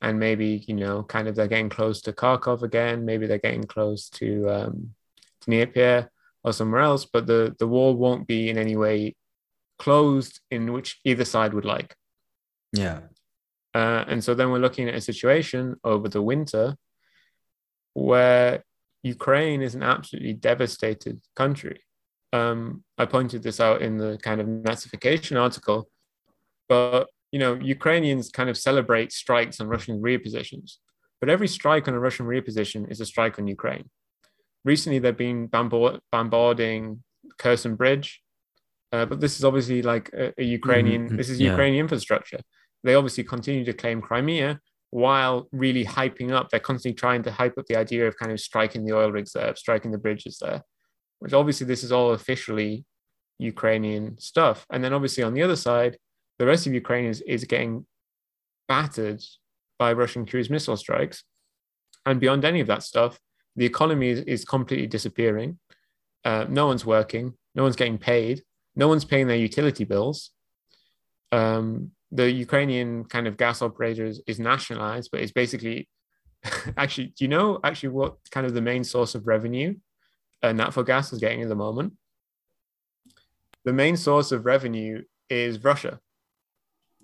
and 0.00 0.18
maybe, 0.18 0.64
you 0.66 0.74
know, 0.74 1.02
kind 1.04 1.28
of 1.28 1.34
they're 1.34 1.54
getting 1.54 1.68
close 1.68 2.00
to 2.02 2.12
Kharkov 2.12 2.62
again. 2.62 3.04
Maybe 3.04 3.26
they're 3.26 3.38
getting 3.38 3.64
close 3.64 4.08
to, 4.10 4.48
um, 4.48 4.94
to 5.40 5.50
Dnieper 5.50 6.10
or 6.42 6.52
somewhere 6.52 6.80
else, 6.80 7.04
but 7.04 7.26
the, 7.26 7.54
the 7.58 7.66
war 7.66 7.94
won't 7.94 8.26
be 8.26 8.48
in 8.48 8.58
any 8.58 8.76
way 8.76 9.14
closed 9.78 10.40
in 10.50 10.72
which 10.72 11.00
either 11.04 11.24
side 11.24 11.54
would 11.54 11.64
like. 11.64 11.94
Yeah. 12.72 13.00
Uh, 13.74 14.04
and 14.08 14.22
so 14.22 14.34
then 14.34 14.50
we're 14.50 14.58
looking 14.58 14.88
at 14.88 14.94
a 14.94 15.00
situation 15.00 15.76
over 15.84 16.08
the 16.08 16.22
winter 16.22 16.76
where 17.94 18.64
Ukraine 19.02 19.62
is 19.62 19.74
an 19.74 19.82
absolutely 19.82 20.34
devastated 20.34 21.20
country. 21.36 21.82
Um, 22.32 22.84
I 22.98 23.06
pointed 23.06 23.42
this 23.42 23.60
out 23.60 23.82
in 23.82 23.96
the 23.96 24.18
kind 24.22 24.40
of 24.40 24.46
Nazification 24.46 25.40
article, 25.40 25.88
but 26.68 27.08
you 27.32 27.38
know, 27.38 27.54
Ukrainians 27.54 28.28
kind 28.30 28.50
of 28.50 28.56
celebrate 28.56 29.12
strikes 29.12 29.60
on 29.60 29.68
Russian 29.68 30.00
rear 30.00 30.18
positions, 30.18 30.78
but 31.20 31.28
every 31.28 31.48
strike 31.48 31.86
on 31.88 31.94
a 31.94 32.00
Russian 32.00 32.26
rear 32.26 32.42
position 32.42 32.86
is 32.86 33.00
a 33.00 33.06
strike 33.06 33.38
on 33.38 33.46
Ukraine. 33.46 33.88
Recently, 34.64 34.98
they've 34.98 35.16
been 35.16 35.46
bombard- 35.46 36.00
bombarding 36.12 37.02
Kherson 37.38 37.76
Bridge, 37.76 38.22
uh, 38.92 39.06
but 39.06 39.20
this 39.20 39.38
is 39.38 39.44
obviously 39.44 39.82
like 39.82 40.10
a, 40.12 40.32
a 40.38 40.44
Ukrainian. 40.44 41.08
Mhm, 41.10 41.16
This 41.16 41.30
is 41.30 41.40
yeah. 41.40 41.50
Ukrainian 41.50 41.80
infrastructure. 41.84 42.40
They 42.84 42.94
obviously 42.94 43.24
continue 43.24 43.64
to 43.64 43.72
claim 43.72 44.00
Crimea 44.00 44.60
while 44.90 45.48
really 45.52 45.84
hyping 45.84 46.32
up. 46.32 46.48
They're 46.50 46.60
constantly 46.60 46.96
trying 46.98 47.22
to 47.24 47.30
hype 47.30 47.56
up 47.58 47.66
the 47.66 47.76
idea 47.76 48.06
of 48.08 48.16
kind 48.16 48.32
of 48.32 48.40
striking 48.40 48.84
the 48.84 48.94
oil 48.96 49.10
rigs 49.12 49.32
there, 49.32 49.54
striking 49.54 49.92
the 49.92 49.98
bridges 49.98 50.38
there, 50.40 50.62
which 51.20 51.32
obviously 51.32 51.66
this 51.66 51.84
is 51.84 51.92
all 51.92 52.12
officially 52.12 52.84
Ukrainian 53.38 54.18
stuff. 54.18 54.66
And 54.70 54.82
then 54.82 54.92
obviously 54.92 55.22
on 55.24 55.34
the 55.34 55.42
other 55.42 55.56
side, 55.56 55.96
the 56.38 56.46
rest 56.46 56.66
of 56.66 56.74
Ukraine 56.74 57.06
is, 57.06 57.20
is 57.22 57.44
getting 57.44 57.86
battered 58.68 59.22
by 59.78 59.92
Russian 59.92 60.26
cruise 60.26 60.50
missile 60.50 60.76
strikes. 60.76 61.24
And 62.04 62.18
beyond 62.20 62.44
any 62.44 62.60
of 62.60 62.66
that 62.66 62.82
stuff, 62.82 63.18
the 63.56 63.66
economy 63.66 64.10
is, 64.10 64.20
is 64.20 64.44
completely 64.44 64.86
disappearing. 64.86 65.58
Uh, 66.24 66.46
no 66.48 66.66
one's 66.66 66.84
working, 66.84 67.34
no 67.54 67.62
one's 67.62 67.76
getting 67.76 67.98
paid, 67.98 68.42
no 68.76 68.88
one's 68.88 69.04
paying 69.04 69.26
their 69.26 69.36
utility 69.36 69.84
bills. 69.84 70.30
um, 71.32 71.92
the 72.12 72.30
Ukrainian 72.30 73.04
kind 73.04 73.26
of 73.26 73.36
gas 73.36 73.62
operators 73.62 74.20
is 74.26 74.40
nationalized, 74.40 75.10
but 75.12 75.20
it's 75.20 75.32
basically 75.32 75.88
actually, 76.76 77.08
do 77.16 77.24
you 77.24 77.28
know 77.28 77.60
actually 77.62 77.90
what 77.90 78.16
kind 78.30 78.46
of 78.46 78.54
the 78.54 78.60
main 78.60 78.82
source 78.82 79.14
of 79.14 79.26
revenue 79.26 79.74
uh, 80.42 80.48
Naftogaz 80.48 81.12
is 81.12 81.20
getting 81.20 81.42
at 81.42 81.48
the 81.48 81.54
moment? 81.54 81.94
The 83.64 83.72
main 83.72 83.96
source 83.96 84.32
of 84.32 84.46
revenue 84.46 85.02
is 85.28 85.62
Russia. 85.62 86.00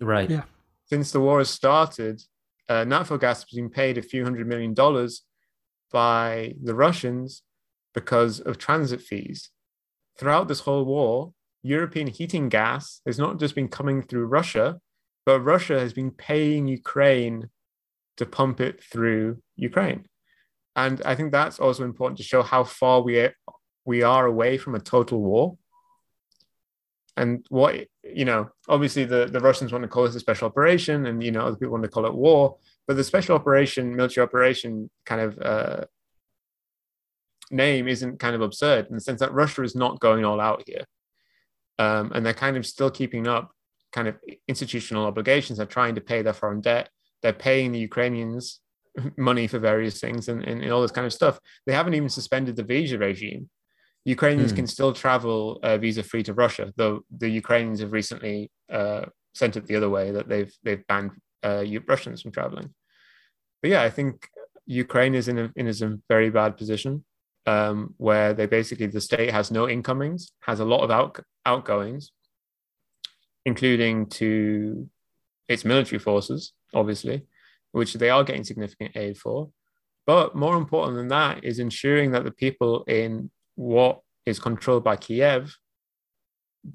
Right. 0.01 0.31
Yeah. 0.31 0.45
Since 0.87 1.13
the 1.13 1.21
war 1.21 1.39
has 1.39 1.51
started, 1.51 2.23
uh, 2.69 2.85
Naftogaz 2.85 3.43
has 3.43 3.53
been 3.55 3.71
paid 3.71 3.99
a 3.99 4.03
few 4.03 4.25
hundred 4.25 4.47
million 4.47 4.75
dollars 4.75 5.23
by 5.97 6.53
the 6.63 6.75
Russians 6.75 7.41
because 7.95 8.39
of 8.41 8.59
transit 8.59 9.01
fees. 9.01 9.49
Throughout 10.19 10.47
this 10.47 10.61
whole 10.61 10.85
war, 10.85 11.33
European 11.63 12.09
heating 12.09 12.51
gas 12.51 13.01
has 13.07 13.19
not 13.19 13.41
just 13.41 13.55
been 13.55 13.69
coming 13.69 14.03
through 14.03 14.27
Russia, 14.27 14.79
but 15.25 15.41
Russia 15.41 15.81
has 15.81 15.95
been 15.95 16.11
paying 16.11 16.69
Ukraine 16.69 17.49
to 18.19 18.27
pump 18.27 18.61
it 18.61 18.85
through 18.85 19.39
Ukraine. 19.71 20.05
And 20.85 21.01
I 21.11 21.15
think 21.15 21.33
that's 21.33 21.59
also 21.59 21.83
important 21.85 22.19
to 22.19 22.31
show 22.31 22.43
how 22.43 22.63
far 22.65 23.01
we 23.01 23.15
are, 23.21 23.35
we 23.87 24.03
are 24.03 24.27
away 24.27 24.59
from 24.59 24.75
a 24.75 24.87
total 24.95 25.23
war. 25.23 25.57
And 27.17 27.47
what, 27.49 27.73
you 28.21 28.27
know, 28.27 28.51
obviously 28.69 29.07
the, 29.07 29.25
the 29.35 29.41
Russians 29.41 29.73
want 29.73 29.85
to 29.85 29.89
call 29.89 30.05
this 30.05 30.15
a 30.15 30.21
special 30.21 30.49
operation 30.49 31.07
and, 31.07 31.25
you 31.25 31.33
know, 31.33 31.45
other 31.47 31.57
people 31.57 31.73
want 31.73 31.85
to 31.85 31.95
call 31.97 32.05
it 32.05 32.15
war. 32.27 32.59
But 32.87 32.97
the 32.97 33.05
special 33.05 33.35
operation, 33.35 33.97
military 33.97 34.25
operation 34.25 34.91
kind 35.05 35.21
of 35.21 35.39
uh, 35.41 35.85
name 37.51 37.89
isn't 37.89 38.19
kind 38.19 38.35
of 38.35 38.43
absurd 38.43 38.87
in 38.89 38.95
the 38.95 39.01
sense 39.01 39.21
that 39.21 39.33
Russia 39.33 39.63
is 39.63 39.75
not 39.75 40.01
going 40.01 40.25
all 40.25 40.41
out 40.41 40.63
here. 40.67 40.85
Um, 41.79 42.13
and 42.15 42.25
they're 42.25 42.35
kind 42.35 42.57
of 42.57 42.65
still 42.65 42.91
keeping 42.91 43.27
up 43.27 43.51
kind 43.93 44.09
of 44.09 44.17
institutional 44.49 45.07
obligations. 45.07 45.59
They're 45.59 45.67
trying 45.67 45.95
to 45.97 46.01
pay 46.01 46.23
their 46.23 46.33
foreign 46.33 46.61
debt. 46.61 46.89
They're 47.23 47.33
paying 47.33 47.73
the 47.73 47.79
Ukrainians 47.79 48.61
money 49.17 49.47
for 49.47 49.59
various 49.59 50.01
things 50.01 50.29
and, 50.29 50.43
and, 50.45 50.63
and 50.63 50.73
all 50.73 50.83
this 50.83 50.91
kind 50.91 51.07
of 51.07 51.13
stuff. 51.13 51.39
They 51.67 51.73
haven't 51.73 51.95
even 51.95 52.09
suspended 52.09 52.57
the 52.57 52.63
visa 52.63 52.99
regime. 52.99 53.51
Ukrainians 54.05 54.53
Hmm. 54.53 54.57
can 54.59 54.67
still 54.69 54.93
travel 54.93 55.59
uh, 55.65 55.79
visa 55.79 56.03
free 56.03 56.23
to 56.25 56.33
Russia, 56.33 56.73
though 56.77 57.01
the 57.11 57.29
Ukrainians 57.29 57.81
have 57.81 57.93
recently 57.93 58.51
uh, 58.71 59.07
sent 59.35 59.57
it 59.57 59.67
the 59.67 59.77
other 59.77 59.91
way 59.91 60.13
that 60.13 60.29
they've 60.29 60.53
they've 60.63 60.87
banned 60.87 61.11
uh, 61.43 61.65
Russians 61.87 62.23
from 62.23 62.33
traveling. 62.33 62.75
But 63.63 63.71
yeah, 63.71 63.83
I 63.83 63.91
think 63.91 64.29
Ukraine 64.67 65.15
is 65.15 65.29
in 65.29 65.39
a, 65.39 65.53
in 65.57 65.69
a 65.69 65.99
very 66.09 66.31
bad 66.31 66.57
position 66.57 67.05
um, 67.47 67.95
where 67.97 68.35
they 68.35 68.47
basically 68.47 68.87
the 68.87 69.01
state 69.01 69.31
has 69.31 69.51
no 69.51 69.69
incomings, 69.69 70.33
has 70.41 70.61
a 70.61 70.65
lot 70.65 70.83
of 70.83 70.91
out, 70.91 71.21
outgoings, 71.45 72.13
including 73.45 74.07
to 74.07 74.89
its 75.49 75.65
military 75.65 75.99
forces, 75.99 76.53
obviously, 76.75 77.23
which 77.73 77.95
they 77.95 78.11
are 78.11 78.25
getting 78.25 78.45
significant 78.45 78.97
aid 78.97 79.17
for. 79.17 79.51
But 80.07 80.35
more 80.35 80.57
important 80.57 80.97
than 80.97 81.09
that 81.09 81.45
is 81.45 81.59
ensuring 81.59 82.13
that 82.13 82.25
the 82.25 82.31
people 82.31 82.85
in 82.85 83.31
what 83.55 84.01
is 84.25 84.39
controlled 84.39 84.85
by 84.85 84.97
Kiev 84.97 85.57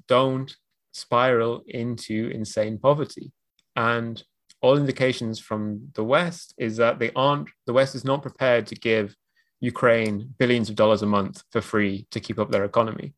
don't 0.08 0.54
spiral 0.92 1.62
into 1.66 2.30
insane 2.32 2.78
poverty. 2.78 3.32
And 3.76 4.22
all 4.62 4.76
indications 4.76 5.38
from 5.38 5.88
the 5.94 6.04
West 6.04 6.54
is 6.56 6.76
that 6.76 6.98
they 6.98 7.10
aren't, 7.14 7.48
the 7.66 7.72
West 7.72 7.94
is 7.94 8.04
not 8.04 8.22
prepared 8.22 8.66
to 8.68 8.74
give 8.76 9.16
Ukraine 9.60 10.34
billions 10.38 10.70
of 10.70 10.76
dollars 10.76 11.02
a 11.02 11.06
month 11.06 11.42
for 11.50 11.60
free 11.60 12.06
to 12.12 12.20
keep 12.20 12.38
up 12.38 12.50
their 12.50 12.64
economy. 12.64 13.14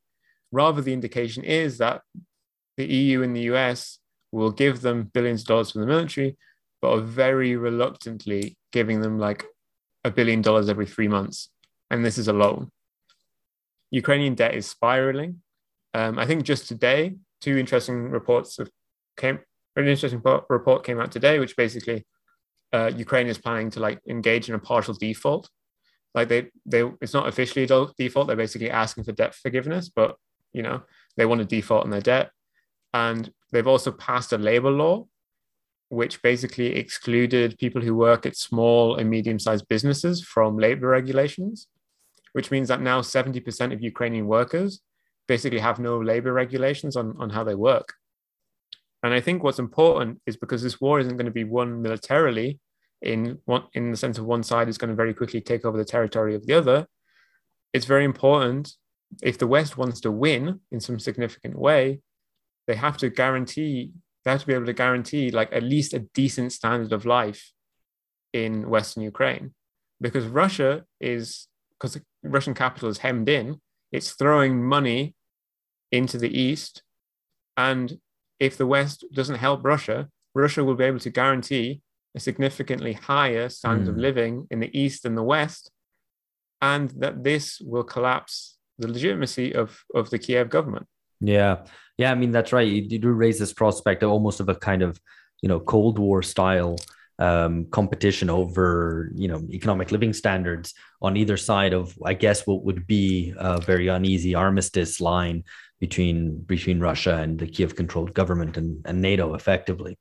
Rather, 0.50 0.80
the 0.80 0.92
indication 0.92 1.44
is 1.44 1.78
that 1.78 2.02
the 2.76 2.86
EU 2.86 3.22
and 3.22 3.36
the 3.36 3.42
US 3.52 3.98
will 4.32 4.50
give 4.50 4.80
them 4.80 5.10
billions 5.12 5.42
of 5.42 5.46
dollars 5.46 5.70
for 5.70 5.78
the 5.78 5.86
military, 5.86 6.36
but 6.80 6.92
are 6.92 7.00
very 7.00 7.56
reluctantly 7.56 8.56
giving 8.72 9.00
them 9.00 9.18
like 9.18 9.44
a 10.04 10.10
billion 10.10 10.42
dollars 10.42 10.68
every 10.68 10.86
three 10.86 11.08
months. 11.08 11.50
And 11.90 12.04
this 12.04 12.18
is 12.18 12.28
a 12.28 12.32
loan. 12.32 12.70
Ukrainian 13.90 14.34
debt 14.34 14.54
is 14.54 14.66
spiraling. 14.66 15.42
Um, 15.92 16.18
I 16.18 16.26
think 16.26 16.42
just 16.42 16.66
today, 16.68 17.14
two 17.40 17.56
interesting 17.56 18.10
reports 18.10 18.56
have 18.56 18.70
came. 19.16 19.38
An 19.76 19.88
interesting 19.88 20.22
report 20.48 20.84
came 20.84 21.00
out 21.00 21.10
today, 21.10 21.38
which 21.38 21.56
basically 21.56 22.06
uh, 22.72 22.90
Ukraine 22.94 23.26
is 23.26 23.38
planning 23.38 23.70
to 23.70 23.80
like 23.80 24.00
engage 24.08 24.48
in 24.48 24.54
a 24.54 24.58
partial 24.58 24.94
default. 24.94 25.48
Like 26.14 26.28
they, 26.28 26.46
they, 26.64 26.84
it's 27.00 27.14
not 27.14 27.28
officially 27.28 27.64
a 27.64 27.86
default. 27.98 28.28
They're 28.28 28.36
basically 28.36 28.70
asking 28.70 29.04
for 29.04 29.12
debt 29.12 29.34
forgiveness, 29.34 29.88
but 29.88 30.16
you 30.52 30.62
know 30.62 30.82
they 31.16 31.26
want 31.26 31.40
to 31.40 31.44
default 31.44 31.84
on 31.84 31.90
their 31.90 32.00
debt, 32.00 32.30
and 32.92 33.30
they've 33.52 33.66
also 33.66 33.90
passed 33.90 34.32
a 34.32 34.38
labor 34.38 34.70
law, 34.70 35.06
which 35.88 36.22
basically 36.22 36.76
excluded 36.76 37.58
people 37.58 37.82
who 37.82 37.96
work 37.96 38.26
at 38.26 38.36
small 38.36 38.96
and 38.96 39.10
medium-sized 39.10 39.66
businesses 39.68 40.22
from 40.22 40.56
labor 40.56 40.88
regulations 40.88 41.66
which 42.34 42.50
means 42.50 42.68
that 42.68 42.82
now 42.82 43.00
70% 43.00 43.72
of 43.72 43.80
Ukrainian 43.80 44.26
workers 44.26 44.80
basically 45.28 45.60
have 45.60 45.78
no 45.78 45.98
labor 45.98 46.32
regulations 46.32 46.96
on, 46.96 47.14
on 47.18 47.30
how 47.30 47.44
they 47.44 47.54
work. 47.54 47.94
And 49.04 49.12
I 49.12 49.20
think 49.20 49.42
what's 49.42 49.58
important 49.58 50.22
is 50.26 50.38
because 50.38 50.62
this 50.62 50.80
war 50.80 50.98
isn't 50.98 51.18
going 51.18 51.26
to 51.26 51.30
be 51.30 51.44
won 51.44 51.82
militarily 51.82 52.58
in 53.02 53.38
one 53.44 53.64
in 53.74 53.90
the 53.90 53.98
sense 53.98 54.16
of 54.16 54.24
one 54.24 54.42
side 54.42 54.66
is 54.66 54.78
going 54.78 54.88
to 54.88 54.96
very 54.96 55.12
quickly 55.12 55.42
take 55.42 55.66
over 55.66 55.76
the 55.76 55.84
territory 55.84 56.34
of 56.34 56.46
the 56.46 56.54
other. 56.54 56.86
It's 57.74 57.84
very 57.84 58.04
important 58.06 58.72
if 59.22 59.36
the 59.36 59.46
West 59.46 59.76
wants 59.76 60.00
to 60.00 60.10
win 60.10 60.60
in 60.72 60.80
some 60.80 60.98
significant 60.98 61.58
way, 61.58 62.00
they 62.66 62.76
have 62.76 62.96
to 62.96 63.10
guarantee 63.10 63.92
they 64.24 64.30
have 64.30 64.40
to 64.40 64.46
be 64.46 64.54
able 64.54 64.64
to 64.64 64.72
guarantee 64.72 65.30
like 65.30 65.52
at 65.52 65.62
least 65.62 65.92
a 65.92 66.06
decent 66.14 66.54
standard 66.54 66.94
of 66.94 67.04
life 67.04 67.52
in 68.32 68.70
Western 68.70 69.02
Ukraine. 69.02 69.52
Because 70.00 70.24
Russia 70.24 70.84
is 70.98 71.46
because 71.78 72.00
Russian 72.22 72.54
capital 72.54 72.88
is 72.88 72.98
hemmed 72.98 73.28
in, 73.28 73.60
it's 73.92 74.12
throwing 74.12 74.64
money 74.64 75.14
into 75.92 76.16
the 76.16 76.34
East. 76.34 76.82
And 77.58 77.98
if 78.38 78.56
the 78.56 78.66
West 78.66 79.04
doesn't 79.12 79.36
help 79.36 79.64
Russia, 79.64 80.08
Russia 80.34 80.64
will 80.64 80.74
be 80.74 80.84
able 80.84 80.98
to 81.00 81.10
guarantee 81.10 81.80
a 82.16 82.20
significantly 82.20 82.92
higher 82.92 83.48
standard 83.48 83.88
of 83.88 83.94
Hmm. 83.94 84.00
living 84.00 84.46
in 84.50 84.60
the 84.60 84.70
East 84.78 85.04
and 85.04 85.16
the 85.16 85.22
West, 85.22 85.70
and 86.62 86.90
that 86.90 87.24
this 87.24 87.60
will 87.60 87.84
collapse 87.84 88.56
the 88.78 88.88
legitimacy 88.88 89.54
of, 89.54 89.84
of 89.94 90.10
the 90.10 90.18
Kiev 90.18 90.48
government. 90.50 90.86
Yeah, 91.20 91.64
yeah. 91.96 92.10
I 92.10 92.14
mean, 92.14 92.32
that's 92.32 92.52
right. 92.52 92.66
You, 92.66 92.82
you 92.82 92.98
do 92.98 93.10
raise 93.10 93.38
this 93.38 93.52
prospect 93.52 94.02
of 94.02 94.10
almost 94.10 94.40
of 94.40 94.48
a 94.48 94.54
kind 94.54 94.82
of, 94.82 95.00
you 95.42 95.48
know, 95.48 95.60
Cold 95.60 95.98
War 95.98 96.22
style 96.22 96.76
um, 97.18 97.66
competition 97.70 98.28
over, 98.30 99.10
you 99.14 99.28
know, 99.28 99.40
economic 99.52 99.92
living 99.92 100.12
standards 100.12 100.74
on 101.00 101.16
either 101.16 101.36
side 101.36 101.72
of, 101.72 101.96
I 102.04 102.14
guess, 102.14 102.46
what 102.46 102.64
would 102.64 102.86
be 102.86 103.32
a 103.36 103.60
very 103.60 103.88
uneasy 103.88 104.34
armistice 104.34 105.00
line 105.00 105.44
between 105.86 106.18
between 106.54 106.80
Russia 106.80 107.14
and 107.22 107.38
the 107.38 107.46
Kiev-controlled 107.54 108.12
government 108.20 108.56
and, 108.56 108.70
and 108.88 109.02
NATO, 109.02 109.34
effectively. 109.34 109.94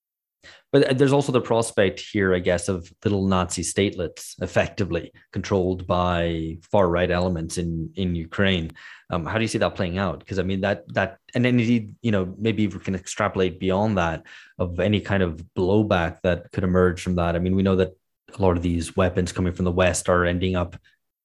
But 0.72 0.98
there's 0.98 1.16
also 1.18 1.32
the 1.32 1.50
prospect 1.52 1.98
here, 2.14 2.34
I 2.34 2.40
guess, 2.40 2.70
of 2.74 2.92
little 3.04 3.28
Nazi 3.28 3.64
statelets 3.64 4.24
effectively 4.42 5.06
controlled 5.36 5.86
by 5.86 6.58
far 6.72 6.86
right 6.98 7.12
elements 7.20 7.58
in 7.58 7.72
in 7.96 8.16
Ukraine. 8.16 8.72
Um, 9.12 9.26
how 9.30 9.38
do 9.38 9.44
you 9.46 9.54
see 9.54 9.64
that 9.64 9.76
playing 9.76 9.98
out? 10.06 10.18
Because 10.20 10.40
I 10.40 10.44
mean 10.44 10.62
that 10.62 10.80
that 10.98 11.10
and 11.36 11.44
then 11.44 11.60
indeed, 11.60 11.84
you 12.02 12.14
know, 12.16 12.24
maybe 12.46 12.64
we 12.68 12.80
can 12.80 12.96
extrapolate 12.96 13.60
beyond 13.66 13.98
that 13.98 14.20
of 14.64 14.80
any 14.80 15.02
kind 15.12 15.24
of 15.28 15.32
blowback 15.58 16.14
that 16.26 16.40
could 16.54 16.64
emerge 16.64 17.00
from 17.06 17.16
that. 17.20 17.36
I 17.36 17.40
mean, 17.44 17.56
we 17.58 17.68
know 17.68 17.78
that 17.82 17.92
a 18.38 18.42
lot 18.42 18.58
of 18.58 18.64
these 18.64 18.96
weapons 19.02 19.36
coming 19.38 19.54
from 19.54 19.66
the 19.66 19.78
West 19.84 20.10
are 20.14 20.26
ending 20.34 20.56
up, 20.56 20.72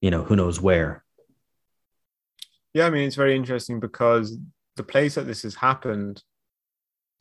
you 0.05 0.11
know, 0.12 0.23
who 0.27 0.37
knows 0.37 0.61
where. 0.69 0.93
Yeah, 2.78 2.87
I 2.87 2.90
mean, 2.90 3.08
it's 3.08 3.16
very 3.16 3.35
interesting 3.35 3.80
because 3.80 4.38
the 4.76 4.85
place 4.85 5.16
that 5.16 5.26
this 5.26 5.42
has 5.42 5.56
happened 5.56 6.23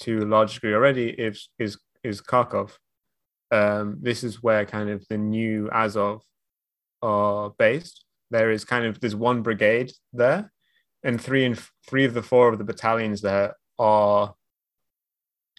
to 0.01 0.19
a 0.19 0.29
large 0.35 0.53
degree 0.53 0.75
already 0.75 1.09
is 1.09 1.49
is 1.57 1.79
is 2.03 2.21
Kharkov. 2.21 2.73
Um, 3.49 3.97
this 3.99 4.23
is 4.23 4.43
where 4.43 4.67
kind 4.67 4.91
of 4.91 5.03
the 5.09 5.17
new 5.17 5.67
Azov 5.71 6.21
are 7.01 7.55
based. 7.57 8.05
There 8.29 8.51
is 8.51 8.65
kind 8.65 8.85
of 8.85 8.99
there's 8.99 9.15
one 9.15 9.41
brigade 9.41 9.91
there, 10.13 10.51
and 11.01 11.19
three 11.19 11.43
and 11.43 11.59
three 11.89 12.05
of 12.05 12.13
the 12.13 12.21
four 12.21 12.49
of 12.49 12.59
the 12.59 12.63
battalions 12.63 13.21
there 13.23 13.55
are 13.79 14.35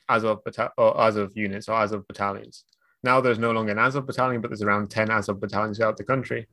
Azov 0.09 0.43
or 0.76 1.00
Azov 1.00 1.33
units 1.35 1.69
or 1.69 1.75
Azov 1.75 2.07
battalions. 2.07 2.62
Now 3.02 3.21
there's 3.21 3.40
no 3.40 3.50
longer 3.50 3.73
an 3.73 3.81
Azov 3.81 4.07
battalion, 4.07 4.43
but 4.43 4.50
there's 4.50 4.62
around 4.62 4.93
ten 4.93 5.11
Azov 5.11 5.40
battalions 5.40 5.78
throughout 5.78 5.97
the 5.97 6.05
country, 6.05 6.47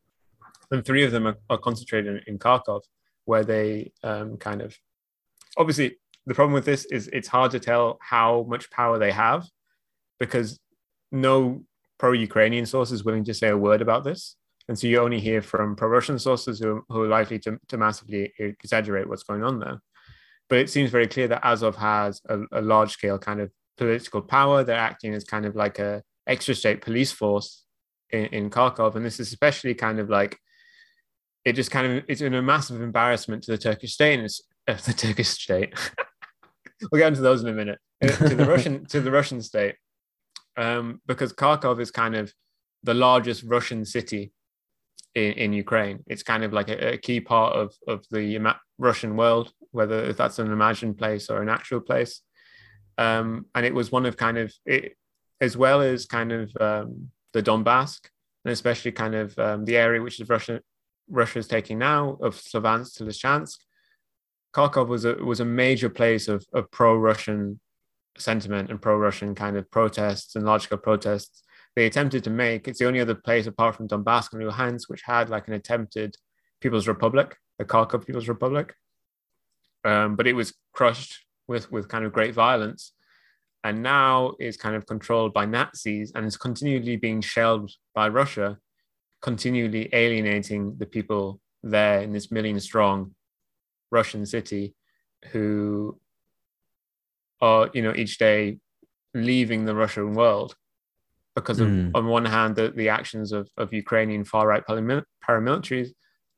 and 0.71 0.83
three 0.83 1.03
of 1.03 1.11
them 1.11 1.27
are, 1.27 1.37
are 1.51 1.59
concentrated 1.59 2.11
in, 2.15 2.33
in 2.33 2.39
Kharkov, 2.39 2.81
where 3.25 3.43
they 3.43 3.91
um, 4.03 4.37
kind 4.37 4.61
of 4.61 4.77
obviously 5.57 5.97
the 6.25 6.33
problem 6.33 6.53
with 6.53 6.65
this 6.65 6.85
is 6.85 7.07
it's 7.09 7.27
hard 7.27 7.51
to 7.51 7.59
tell 7.59 7.97
how 8.01 8.45
much 8.47 8.71
power 8.71 8.97
they 8.97 9.11
have 9.11 9.45
because 10.19 10.59
no 11.11 11.63
pro-Ukrainian 11.99 12.65
source 12.65 12.91
is 12.91 13.03
willing 13.03 13.23
to 13.25 13.33
say 13.33 13.49
a 13.49 13.57
word 13.57 13.81
about 13.81 14.03
this. 14.03 14.35
And 14.67 14.77
so 14.77 14.87
you 14.87 14.99
only 14.99 15.19
hear 15.19 15.41
from 15.41 15.75
pro-Russian 15.75 16.17
sources 16.17 16.59
who, 16.59 16.83
who 16.89 17.03
are 17.03 17.07
likely 17.07 17.37
to, 17.39 17.59
to 17.67 17.77
massively 17.77 18.33
exaggerate 18.39 19.07
what's 19.07 19.23
going 19.23 19.43
on 19.43 19.59
there. 19.59 19.79
But 20.49 20.59
it 20.59 20.69
seems 20.69 20.89
very 20.89 21.07
clear 21.07 21.27
that 21.27 21.45
Azov 21.45 21.75
has 21.75 22.21
a, 22.27 22.39
a 22.51 22.61
large-scale 22.61 23.19
kind 23.19 23.41
of 23.41 23.51
political 23.77 24.21
power. 24.21 24.63
They're 24.63 24.75
acting 24.75 25.13
as 25.13 25.23
kind 25.23 25.45
of 25.45 25.55
like 25.55 25.77
a 25.79 26.01
extra 26.27 26.55
state 26.55 26.81
police 26.81 27.11
force 27.11 27.65
in, 28.09 28.25
in 28.27 28.49
Kharkov, 28.49 28.95
and 28.95 29.05
this 29.05 29.19
is 29.19 29.27
especially 29.27 29.73
kind 29.73 29.99
of 29.99 30.09
like 30.09 30.37
it 31.45 31.53
just 31.53 31.71
kind 31.71 31.85
of 31.87 32.03
it's 32.07 32.21
in 32.21 32.33
a 32.33 32.41
massive 32.41 32.81
embarrassment 32.81 33.43
to 33.43 33.51
the 33.51 33.57
Turkish 33.57 33.93
state 33.93 34.19
and 34.19 34.29
uh, 34.67 34.81
the 34.85 34.93
Turkish 34.93 35.29
state. 35.29 35.73
we'll 36.91 36.99
get 36.99 37.07
into 37.07 37.21
those 37.21 37.43
in 37.43 37.49
a 37.49 37.53
minute. 37.53 37.79
Uh, 38.03 38.07
to 38.07 38.35
the 38.35 38.45
Russian 38.45 38.85
to 38.89 38.99
the 38.99 39.11
Russian 39.11 39.41
state, 39.41 39.75
um, 40.57 41.01
because 41.05 41.31
Kharkov 41.31 41.79
is 41.79 41.91
kind 41.91 42.15
of 42.15 42.33
the 42.83 42.95
largest 42.95 43.43
Russian 43.43 43.85
city 43.85 44.33
in, 45.13 45.33
in 45.33 45.53
Ukraine. 45.53 46.03
It's 46.07 46.23
kind 46.23 46.43
of 46.43 46.51
like 46.51 46.69
a, 46.69 46.93
a 46.93 46.97
key 46.97 47.19
part 47.19 47.55
of 47.55 47.73
of 47.87 48.03
the 48.09 48.55
Russian 48.79 49.15
world, 49.15 49.51
whether 49.71 50.03
if 50.03 50.17
that's 50.17 50.39
an 50.39 50.51
imagined 50.51 50.97
place 50.97 51.29
or 51.29 51.41
an 51.41 51.49
actual 51.49 51.79
place. 51.79 52.21
Um, 52.97 53.45
and 53.53 53.65
it 53.65 53.73
was 53.73 53.91
one 53.91 54.05
of 54.05 54.17
kind 54.17 54.37
of 54.37 54.53
it, 54.65 54.97
as 55.41 55.55
well 55.55 55.81
as 55.81 56.05
kind 56.05 56.31
of 56.31 56.51
um, 56.59 57.11
the 57.33 57.43
Donbass, 57.43 57.99
and 58.45 58.51
especially 58.51 58.93
kind 58.93 59.13
of 59.13 59.37
um, 59.37 59.65
the 59.65 59.77
area 59.77 60.01
which 60.01 60.19
is 60.19 60.27
Russia 60.27 60.61
Russia 61.09 61.39
is 61.39 61.47
taking 61.47 61.77
now 61.77 62.17
of 62.21 62.35
Slovansk 62.35 62.95
to 62.95 63.03
Lysychansk. 63.03 63.57
Kharkov 64.53 64.87
was 64.87 65.05
a 65.05 65.15
was 65.15 65.39
a 65.39 65.45
major 65.45 65.89
place 65.89 66.27
of, 66.27 66.45
of 66.53 66.71
pro-Russian 66.71 67.59
sentiment 68.17 68.69
and 68.69 68.81
pro-Russian 68.81 69.35
kind 69.35 69.57
of 69.57 69.69
protests 69.69 70.35
and 70.35 70.45
large 70.45 70.63
scale 70.63 70.77
protests 70.77 71.43
they 71.75 71.85
attempted 71.85 72.23
to 72.23 72.29
make. 72.29 72.67
It's 72.67 72.79
the 72.79 72.87
only 72.87 73.01
other 73.01 73.15
place 73.15 73.47
apart 73.47 73.75
from 73.75 73.89
Donbass 73.89 74.31
and 74.31 74.41
Luhansk 74.41 74.83
which 74.87 75.01
had 75.01 75.29
like 75.29 75.47
an 75.47 75.53
attempted 75.53 76.15
People's 76.61 76.87
Republic, 76.87 77.35
the 77.59 77.65
Kharkov 77.65 78.05
People's 78.05 78.29
Republic. 78.29 78.73
Um, 79.83 80.15
but 80.15 80.25
it 80.25 80.33
was 80.33 80.53
crushed 80.73 81.25
with 81.47 81.71
with 81.71 81.89
kind 81.89 82.05
of 82.05 82.13
great 82.13 82.33
violence, 82.33 82.93
and 83.63 83.83
now 83.83 84.33
is 84.39 84.57
kind 84.57 84.75
of 84.75 84.85
controlled 84.85 85.33
by 85.33 85.45
Nazis 85.45 86.11
and 86.15 86.25
is 86.25 86.37
continually 86.37 86.95
being 86.95 87.21
shelled 87.21 87.71
by 87.93 88.07
Russia, 88.07 88.57
continually 89.25 89.89
alienating 89.91 90.77
the 90.77 90.85
people 90.85 91.41
there 91.63 92.01
in 92.05 92.11
this 92.13 92.29
million 92.31 92.59
strong 92.59 93.15
Russian 93.91 94.23
city, 94.23 94.75
who 95.31 95.99
are 97.41 97.63
you 97.73 97.81
know 97.81 97.95
each 98.01 98.19
day 98.19 98.59
leaving 99.15 99.65
the 99.65 99.73
Russian 99.83 100.13
world 100.13 100.55
because 101.35 101.59
of, 101.59 101.67
mm. 101.67 101.91
on 101.95 102.05
one 102.05 102.27
hand, 102.35 102.55
the, 102.55 102.67
the 102.81 102.89
actions 102.89 103.31
of, 103.31 103.49
of 103.57 103.73
Ukrainian 103.73 104.23
far 104.31 104.45
right 104.47 104.63
paramilitaries, 105.27 105.89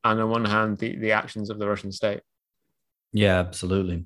and 0.06 0.22
on 0.22 0.30
one 0.30 0.46
hand, 0.46 0.78
the, 0.78 0.96
the 0.96 1.12
actions 1.12 1.50
of 1.50 1.60
the 1.60 1.68
Russian 1.68 1.92
state. 1.92 2.22
Yeah, 3.12 3.38
absolutely. 3.40 4.06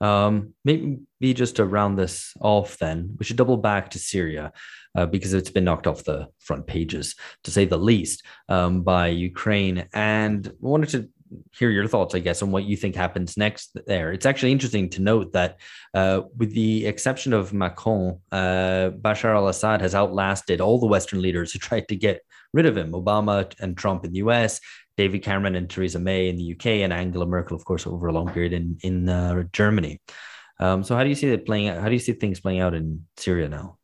Um, 0.00 0.54
maybe 0.64 1.34
just 1.42 1.56
to 1.56 1.64
round 1.64 1.98
this 1.98 2.32
off, 2.40 2.78
then 2.78 3.14
we 3.18 3.24
should 3.24 3.36
double 3.36 3.58
back 3.58 3.90
to 3.90 3.98
Syria 3.98 4.52
uh, 4.94 5.06
because 5.06 5.34
it's 5.34 5.50
been 5.50 5.64
knocked 5.64 5.86
off 5.86 6.04
the 6.04 6.28
front 6.38 6.66
pages, 6.66 7.14
to 7.44 7.50
say 7.50 7.64
the 7.64 7.76
least, 7.76 8.24
um, 8.48 8.82
by 8.82 9.08
Ukraine. 9.08 9.88
And 9.92 10.52
wanted 10.60 10.90
to 10.90 11.08
hear 11.56 11.70
your 11.70 11.86
thoughts, 11.86 12.14
I 12.14 12.18
guess, 12.18 12.42
on 12.42 12.50
what 12.50 12.64
you 12.64 12.76
think 12.76 12.94
happens 12.94 13.36
next 13.36 13.76
there. 13.86 14.12
It's 14.12 14.26
actually 14.26 14.52
interesting 14.52 14.90
to 14.90 15.02
note 15.02 15.32
that, 15.32 15.58
uh, 15.94 16.22
with 16.36 16.52
the 16.52 16.86
exception 16.86 17.32
of 17.32 17.52
Macron, 17.52 18.18
uh, 18.30 18.90
Bashar 18.90 19.34
al 19.34 19.48
Assad 19.48 19.80
has 19.80 19.94
outlasted 19.94 20.60
all 20.60 20.78
the 20.78 20.86
Western 20.86 21.22
leaders 21.22 21.52
who 21.52 21.58
tried 21.58 21.88
to 21.88 21.96
get 21.96 22.22
rid 22.52 22.66
of 22.66 22.76
him 22.76 22.92
Obama 22.92 23.50
and 23.60 23.76
Trump 23.76 24.04
in 24.04 24.12
the 24.12 24.18
US, 24.18 24.60
David 24.96 25.22
Cameron 25.22 25.56
and 25.56 25.70
Theresa 25.70 25.98
May 25.98 26.28
in 26.28 26.36
the 26.36 26.52
UK, 26.52 26.66
and 26.82 26.92
Angela 26.92 27.26
Merkel, 27.26 27.56
of 27.56 27.64
course, 27.64 27.86
over 27.86 28.08
a 28.08 28.12
long 28.12 28.30
period 28.30 28.52
in, 28.52 28.76
in 28.82 29.08
uh, 29.08 29.44
Germany. 29.52 30.00
Um, 30.60 30.84
so, 30.84 30.94
how 30.94 31.02
do 31.02 31.08
you 31.08 31.14
see 31.14 31.28
it 31.28 31.46
playing? 31.46 31.68
How 31.68 31.86
do 31.86 31.94
you 31.94 31.98
see 31.98 32.12
things 32.12 32.40
playing 32.40 32.60
out 32.60 32.74
in 32.74 33.06
Syria 33.16 33.48
now? 33.48 33.78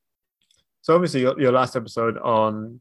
So, 0.89 0.95
obviously, 0.95 1.21
your, 1.21 1.39
your 1.39 1.53
last 1.53 1.77
episode 1.77 2.17
on 2.17 2.81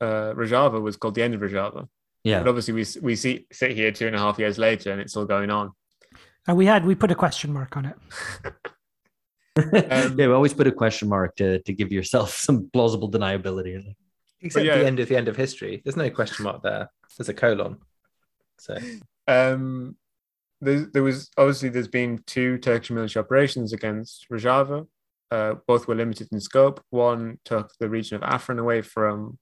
uh, 0.00 0.34
Rojava 0.34 0.82
was 0.82 0.96
called 0.96 1.14
The 1.14 1.22
End 1.22 1.32
of 1.32 1.42
Rojava. 1.42 1.86
Yeah. 2.24 2.40
But 2.40 2.48
obviously, 2.48 2.74
we 2.74 2.84
we 3.02 3.14
see 3.14 3.46
sit 3.52 3.70
here 3.70 3.92
two 3.92 4.08
and 4.08 4.16
a 4.16 4.18
half 4.18 4.36
years 4.36 4.58
later, 4.58 4.90
and 4.90 5.00
it's 5.00 5.12
still 5.12 5.24
going 5.24 5.48
on. 5.48 5.70
And 6.48 6.56
we 6.56 6.66
had 6.66 6.84
we 6.84 6.96
put 6.96 7.12
a 7.12 7.14
question 7.14 7.52
mark 7.52 7.76
on 7.76 7.84
it. 7.84 7.96
um, 9.56 10.18
yeah, 10.18 10.26
we 10.26 10.32
always 10.32 10.54
put 10.54 10.66
a 10.66 10.72
question 10.72 11.08
mark 11.08 11.36
to 11.36 11.60
to 11.62 11.72
give 11.72 11.92
yourself 11.92 12.30
some 12.46 12.68
plausible 12.72 13.08
deniability. 13.08 13.94
Except 14.40 14.66
yeah. 14.66 14.78
the 14.78 14.84
end 14.84 14.98
of 14.98 15.08
the 15.08 15.16
end 15.16 15.28
of 15.28 15.36
history. 15.36 15.82
There's 15.84 15.96
no 15.96 16.10
question 16.10 16.42
mark 16.42 16.64
there. 16.64 16.90
There's 17.16 17.28
a 17.28 17.34
colon. 17.34 17.76
So. 18.58 18.76
Um, 19.28 19.96
there, 20.60 20.80
there 20.92 21.02
was 21.04 21.30
obviously 21.38 21.68
there's 21.68 21.86
been 21.86 22.24
two 22.26 22.58
Turkish 22.58 22.90
military 22.90 23.24
operations 23.24 23.72
against 23.72 24.26
Rojava. 24.32 24.88
Uh, 25.30 25.54
both 25.66 25.88
were 25.88 25.94
limited 25.94 26.28
in 26.32 26.40
scope. 26.40 26.82
One 26.90 27.38
took 27.44 27.72
the 27.80 27.88
region 27.88 28.16
of 28.16 28.22
Afrin 28.22 28.58
away 28.58 28.82
from 28.82 29.38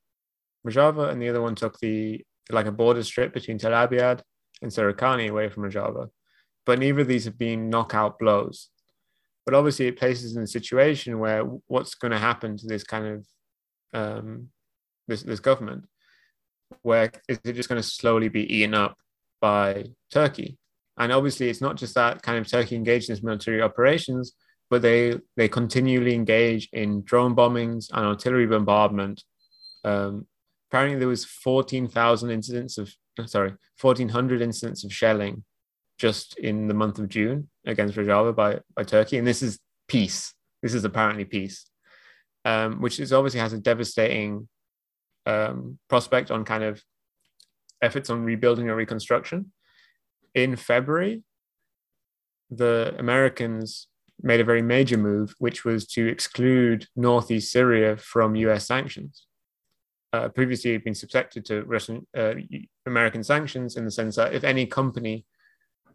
Rojava, 0.67 1.11
and 1.11 1.21
the 1.21 1.29
other 1.29 1.43
one 1.43 1.55
took 1.55 1.79
the 1.81 2.25
like 2.51 2.67
a 2.67 2.73
border 2.73 3.03
strip 3.03 3.33
between 3.33 3.59
Tel 3.59 3.73
Abyad 3.73 4.23
and 4.63 4.71
Serikani 4.71 5.29
away 5.29 5.49
from 5.49 5.65
Rojava. 5.65 6.09
But 6.65 6.79
neither 6.79 7.01
of 7.01 7.09
these 7.09 7.25
have 7.25 7.39
been 7.39 7.71
knockout 7.71 8.19
blows. 8.19 8.69
But 9.45 9.55
obviously, 9.55 9.89
it 9.89 9.99
places 9.99 10.37
in 10.37 10.43
a 10.43 10.47
situation 10.47 11.19
where 11.19 11.43
what's 11.67 11.95
going 11.95 12.13
to 12.13 12.19
happen 12.19 12.57
to 12.57 12.67
this 12.67 12.85
kind 12.85 13.07
of 13.07 13.27
um, 13.93 14.49
this 15.09 15.23
this 15.23 15.41
government? 15.41 15.85
Where 16.83 17.11
is 17.29 17.41
it 17.45 17.55
just 17.55 17.69
going 17.69 17.81
to 17.81 17.87
slowly 17.87 18.29
be 18.29 18.51
eaten 18.53 18.75
up 18.75 18.97
by 19.41 19.87
Turkey? 20.11 20.59
And 20.99 21.13
obviously, 21.13 21.49
it's 21.49 21.61
not 21.61 21.77
just 21.77 21.95
that 21.95 22.23
kind 22.23 22.39
of 22.39 22.49
Turkey 22.49 22.77
engaged 22.77 23.09
in 23.09 23.15
its 23.15 23.25
military 23.25 23.63
operations, 23.63 24.33
but 24.73 24.83
they 24.83 25.21
they 25.37 25.49
continually 25.49 26.15
engage 26.15 26.69
in 26.73 27.03
drone 27.03 27.37
bombings 27.37 27.91
and 27.93 28.07
artillery 28.07 28.47
bombardment 28.47 29.23
um, 29.85 30.27
apparently 30.69 30.99
there 30.99 31.09
was 31.09 31.25
14,000 31.25 32.31
incidents 32.31 32.79
of 32.79 32.93
sorry 33.27 33.53
1,400 33.81 34.41
incidents 34.41 34.85
of 34.85 34.93
shelling 34.93 35.45
just 35.99 36.39
in 36.39 36.67
the 36.67 36.75
month 36.75 36.99
of 36.99 37.09
June 37.09 37.49
against 37.65 37.97
Rojava 37.97 38.35
by 38.35 38.61
by 38.75 38.83
Turkey, 38.83 39.19
and 39.19 39.27
this 39.27 39.43
is 39.43 39.59
peace. 39.87 40.35
This 40.63 40.75
is 40.75 40.85
apparently 40.85 41.25
peace, 41.25 41.65
um, 42.45 42.81
which 42.81 42.99
is 42.99 43.13
obviously 43.13 43.41
has 43.41 43.53
a 43.53 43.59
devastating 43.59 44.49
um, 45.27 45.79
prospect 45.89 46.31
on 46.33 46.45
kind 46.45 46.65
of 46.65 46.83
efforts 47.81 48.11
on 48.11 48.25
rebuilding 48.25 48.69
or 48.69 48.77
reconstruction. 48.77 49.53
In 50.35 50.57
February, 50.57 51.23
the 52.51 52.95
Americans 52.99 53.87
made 54.23 54.41
a 54.41 54.45
very 54.45 54.63
major 54.63 54.97
move, 54.97 55.35
which 55.39 55.65
was 55.65 55.87
to 55.89 56.09
exclude 56.09 56.87
northeast 56.97 57.53
Syria 57.53 57.97
from 57.97 58.37
US 58.37 58.67
sanctions 58.67 59.27
uh, 60.13 60.29
previously 60.29 60.71
it 60.71 60.75
had 60.75 60.85
been 60.85 60.95
subjected 60.95 61.45
to 61.47 61.63
Russian 61.65 62.07
uh, 62.17 62.35
American 62.87 63.25
sanctions 63.25 63.77
in 63.77 63.85
the 63.85 63.91
sense 63.91 64.17
that 64.17 64.35
if 64.35 64.45
any 64.45 64.67
company 64.67 65.25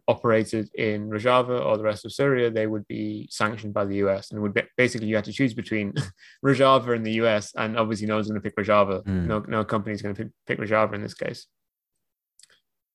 operated 0.08 0.70
in 0.74 1.08
Rojava 1.08 1.64
or 1.64 1.76
the 1.76 1.84
rest 1.84 2.04
of 2.04 2.12
Syria, 2.12 2.50
they 2.50 2.66
would 2.66 2.86
be 2.88 3.28
sanctioned 3.30 3.74
by 3.74 3.84
the 3.84 3.96
US. 3.96 4.30
And 4.30 4.40
would 4.40 4.54
be, 4.54 4.62
basically 4.76 5.06
you 5.06 5.14
had 5.14 5.26
to 5.26 5.32
choose 5.32 5.54
between 5.54 5.92
Rojava 6.44 6.96
and 6.96 7.04
the 7.06 7.12
US, 7.22 7.54
and 7.54 7.78
obviously 7.78 8.06
no 8.06 8.16
one's 8.16 8.28
going 8.28 8.40
to 8.40 8.44
pick 8.44 8.56
Rojava. 8.56 9.04
Mm. 9.04 9.26
No, 9.26 9.38
no 9.40 9.64
company 9.64 9.94
is 9.94 10.02
going 10.02 10.14
to 10.14 10.24
pick, 10.24 10.32
pick 10.46 10.58
Rojava 10.58 10.94
in 10.94 11.02
this 11.02 11.14
case. 11.14 11.46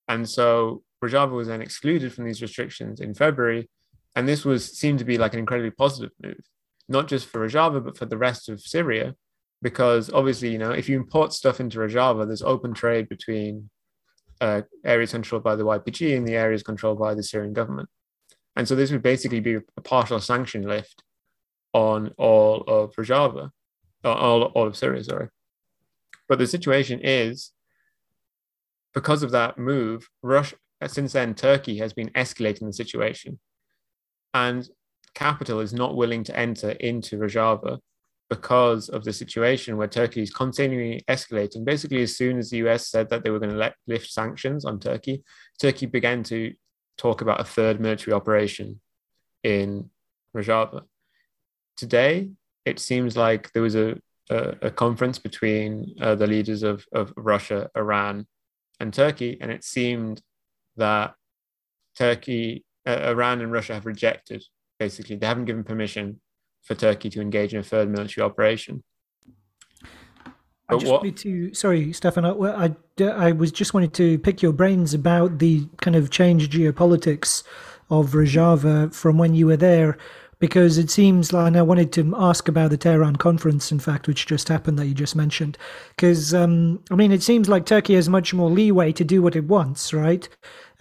And 0.10 0.28
so 0.28 0.84
Rojava 1.04 1.32
was 1.32 1.48
then 1.48 1.62
excluded 1.62 2.12
from 2.12 2.26
these 2.26 2.42
restrictions 2.42 3.00
in 3.00 3.14
February, 3.14 3.70
and 4.16 4.28
this 4.28 4.46
was 4.46 4.78
seemed 4.78 5.00
to 5.00 5.06
be 5.06 5.18
like 5.18 5.34
an 5.34 5.40
incredibly 5.40 5.72
positive 5.72 6.12
move, 6.22 6.42
not 6.88 7.08
just 7.08 7.28
for 7.28 7.48
Rojava 7.48 7.84
but 7.84 7.98
for 7.98 8.06
the 8.06 8.18
rest 8.18 8.50
of 8.50 8.62
Syria, 8.62 9.16
because 9.62 10.12
obviously, 10.12 10.52
you 10.52 10.58
know, 10.58 10.72
if 10.72 10.90
you 10.90 10.98
import 10.98 11.34
stuff 11.34 11.60
into 11.60 11.80
Rojava, 11.80 12.28
there's 12.28 12.42
open 12.42 12.74
trade 12.74 13.10
between 13.10 13.70
uh, 14.42 14.62
areas 14.84 15.12
controlled 15.12 15.44
by 15.44 15.56
the 15.56 15.66
YPG 15.66 16.18
and 16.18 16.28
the 16.28 16.36
areas 16.36 16.64
controlled 16.64 17.00
by 17.00 17.14
the 17.14 17.24
Syrian 17.24 17.54
government. 17.54 17.90
And 18.56 18.68
so 18.68 18.76
this 18.76 18.92
would 18.92 19.02
basically 19.02 19.40
be 19.40 19.56
a 19.56 19.82
partial 19.82 20.20
sanction 20.20 20.64
lift 20.64 21.04
on 21.74 22.14
all 22.18 22.62
of 22.68 22.94
Rojava, 22.96 23.50
uh, 24.04 24.14
all, 24.14 24.44
all 24.44 24.68
of 24.68 24.78
Syria, 24.78 25.04
sorry. 25.04 25.30
But 26.28 26.40
the 26.40 26.48
situation 26.48 27.00
is, 27.02 27.52
because 28.94 29.24
of 29.24 29.32
that 29.32 29.58
move, 29.58 30.08
Russia, 30.22 30.56
since 30.88 31.14
then, 31.14 31.34
Turkey 31.34 31.78
has 31.78 31.94
been 31.94 32.10
escalating 32.10 32.68
the 32.68 32.74
situation. 32.74 33.40
And 34.34 34.68
capital 35.14 35.60
is 35.60 35.74
not 35.74 35.96
willing 35.96 36.24
to 36.26 36.38
enter 36.38 36.72
into 36.72 37.18
Rojava 37.18 37.80
because 38.30 38.90
of 38.90 39.04
the 39.04 39.14
situation 39.14 39.78
where 39.78 39.88
Turkey 39.88 40.24
is 40.24 40.32
continually 40.32 41.04
escalating. 41.08 41.64
Basically, 41.66 42.02
as 42.02 42.18
soon 42.18 42.40
as 42.40 42.50
the 42.50 42.58
US 42.58 42.88
said 42.88 43.10
that 43.10 43.24
they 43.24 43.30
were 43.30 43.40
going 43.40 43.52
to 43.52 43.58
let, 43.58 43.76
lift 43.86 44.10
sanctions 44.10 44.66
on 44.66 44.80
Turkey, 44.80 45.24
Turkey 45.62 45.86
began 45.86 46.24
to 46.24 46.54
talk 46.98 47.22
about 47.22 47.42
a 47.42 47.44
third 47.44 47.80
military 47.80 48.14
operation 48.14 48.80
in 49.44 49.90
Rojava. 50.36 50.84
Today, 51.78 52.32
it 52.66 52.80
seems 52.80 53.18
like 53.18 53.52
there 53.52 53.62
was 53.62 53.76
a, 53.76 53.98
a, 54.30 54.56
a 54.64 54.72
conference 54.72 55.20
between 55.20 55.96
uh, 56.02 56.16
the 56.16 56.28
leaders 56.28 56.64
of, 56.64 56.86
of 56.94 57.14
Russia, 57.16 57.70
Iran, 57.76 58.26
and 58.80 58.94
Turkey, 58.94 59.38
and 59.42 59.52
it 59.52 59.64
seemed 59.64 60.22
that 60.78 61.14
Turkey, 61.98 62.66
uh, 62.86 63.10
Iran, 63.12 63.42
and 63.42 63.52
Russia 63.52 63.74
have 63.74 63.86
rejected. 63.86 64.44
Basically, 64.80 65.16
they 65.16 65.26
haven't 65.26 65.46
given 65.46 65.64
permission 65.64 66.20
for 66.64 66.76
Turkey 66.76 67.10
to 67.12 67.22
engage 67.22 67.54
in 67.54 67.60
a 67.60 67.64
third 67.64 67.90
military 67.90 68.26
operation. 68.26 68.84
I 70.70 70.76
just 70.76 70.86
what, 70.86 71.02
wanted 71.02 71.18
to, 71.18 71.54
sorry, 71.54 71.92
Stefan, 71.92 72.26
I, 72.26 72.32
I, 72.32 72.76
I 73.04 73.32
was 73.34 73.52
just 73.52 73.74
wanted 73.74 73.94
to 73.96 74.18
pick 74.20 74.42
your 74.42 74.54
brains 74.54 74.94
about 74.94 75.40
the 75.40 75.68
kind 75.82 75.96
of 75.96 76.10
changed 76.10 76.54
geopolitics 76.54 77.44
of 77.90 78.12
Rojava 78.12 78.94
from 78.94 79.18
when 79.18 79.36
you 79.36 79.48
were 79.48 79.58
there, 79.58 79.98
because 80.44 80.78
it 80.78 80.92
seems 80.92 81.32
like, 81.32 81.48
and 81.48 81.56
I 81.56 81.62
wanted 81.62 81.94
to 81.94 82.14
ask 82.18 82.50
about 82.50 82.70
the 82.70 82.76
Tehran 82.76 83.16
conference, 83.16 83.72
in 83.72 83.80
fact, 83.80 84.10
which 84.10 84.26
just 84.26 84.50
happened 84.50 84.78
that 84.78 84.88
you 84.88 84.94
just 84.94 85.16
mentioned, 85.16 85.58
because, 85.96 86.34
um, 86.34 86.84
I 86.92 86.96
mean, 86.96 87.14
it 87.14 87.24
seems 87.24 87.48
like 87.48 87.66
Turkey 87.66 87.94
has 87.94 88.10
much 88.10 88.34
more 88.34 88.50
leeway 88.50 88.92
to 88.92 89.06
do 89.06 89.22
what 89.22 89.38
it 89.38 89.46
wants, 89.46 89.94
right? 89.94 90.28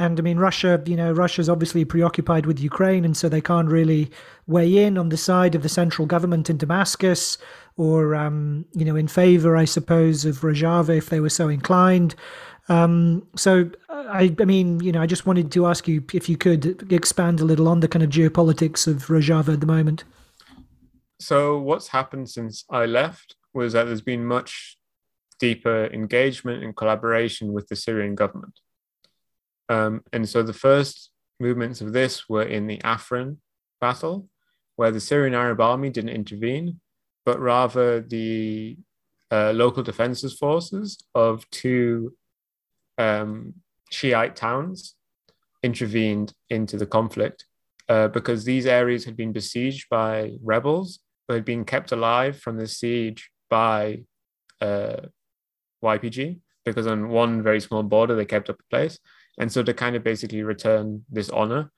And 0.00 0.18
I 0.18 0.22
mean, 0.24 0.38
Russia, 0.38 0.82
you 0.84 0.96
know, 0.96 1.12
Russia's 1.12 1.48
obviously 1.48 1.84
preoccupied 1.84 2.44
with 2.44 2.58
Ukraine, 2.58 3.04
and 3.04 3.16
so 3.16 3.28
they 3.28 3.40
can't 3.40 3.68
really 3.68 4.10
weigh 4.48 4.84
in 4.84 4.98
on 4.98 5.10
the 5.10 5.16
side 5.16 5.54
of 5.54 5.62
the 5.62 5.68
central 5.68 6.06
government 6.06 6.50
in 6.50 6.56
Damascus 6.56 7.38
or, 7.76 8.16
um, 8.16 8.64
you 8.72 8.84
know, 8.84 8.96
in 8.96 9.06
favor, 9.06 9.56
I 9.56 9.64
suppose, 9.64 10.24
of 10.24 10.40
Rojava 10.40 10.98
if 10.98 11.08
they 11.08 11.20
were 11.20 11.30
so 11.30 11.48
inclined. 11.48 12.16
Um, 12.68 13.26
so, 13.36 13.70
I, 13.88 14.34
I 14.38 14.44
mean, 14.44 14.80
you 14.80 14.92
know, 14.92 15.02
I 15.02 15.06
just 15.06 15.26
wanted 15.26 15.50
to 15.52 15.66
ask 15.66 15.88
you 15.88 16.04
if 16.12 16.28
you 16.28 16.36
could 16.36 16.92
expand 16.92 17.40
a 17.40 17.44
little 17.44 17.68
on 17.68 17.80
the 17.80 17.88
kind 17.88 18.02
of 18.02 18.10
geopolitics 18.10 18.86
of 18.86 19.06
Rojava 19.06 19.54
at 19.54 19.60
the 19.60 19.66
moment. 19.66 20.04
So, 21.20 21.58
what's 21.58 21.88
happened 21.88 22.28
since 22.28 22.64
I 22.70 22.86
left 22.86 23.36
was 23.54 23.72
that 23.72 23.84
there's 23.84 24.00
been 24.00 24.24
much 24.24 24.78
deeper 25.42 25.86
engagement 25.86 26.62
and 26.62 26.76
collaboration 26.76 27.52
with 27.52 27.66
the 27.66 27.74
Syrian 27.74 28.14
government. 28.14 28.60
Um, 29.68 30.02
and 30.12 30.28
so 30.28 30.42
the 30.42 30.52
first 30.52 31.10
movements 31.40 31.80
of 31.80 31.92
this 31.92 32.28
were 32.28 32.44
in 32.44 32.68
the 32.68 32.78
Afrin 32.78 33.38
battle, 33.80 34.28
where 34.76 34.92
the 34.92 35.00
Syrian 35.00 35.34
Arab 35.34 35.60
army 35.60 35.90
didn't 35.90 36.10
intervene, 36.10 36.80
but 37.24 37.40
rather 37.40 38.00
the 38.00 38.76
uh, 39.32 39.52
local 39.52 39.82
defenses 39.82 40.34
forces 40.38 40.98
of 41.14 41.48
two 41.50 42.14
um, 42.98 43.54
Shiite 43.90 44.36
towns 44.36 44.94
intervened 45.62 46.32
into 46.50 46.76
the 46.76 46.86
conflict 46.86 47.46
uh, 47.88 48.08
because 48.08 48.44
these 48.44 48.66
areas 48.66 49.04
had 49.04 49.16
been 49.16 49.32
besieged 49.32 49.88
by 49.90 50.32
rebels, 50.42 51.00
but 51.28 51.34
had 51.34 51.44
been 51.44 51.64
kept 51.64 51.92
alive 51.92 52.38
from 52.38 52.56
the 52.56 52.66
siege 52.66 53.30
by 53.50 54.02
uh, 54.60 54.96
YPG 55.84 56.38
because 56.64 56.86
on 56.86 57.08
one 57.08 57.42
very 57.42 57.60
small 57.60 57.82
border 57.82 58.14
they 58.14 58.24
kept 58.24 58.48
up 58.48 58.60
a 58.60 58.70
place. 58.70 58.98
And 59.38 59.50
so 59.50 59.62
to 59.62 59.74
kind 59.74 59.96
of 59.96 60.04
basically 60.04 60.42
return 60.42 61.04
this 61.10 61.30
honor, 61.30 61.70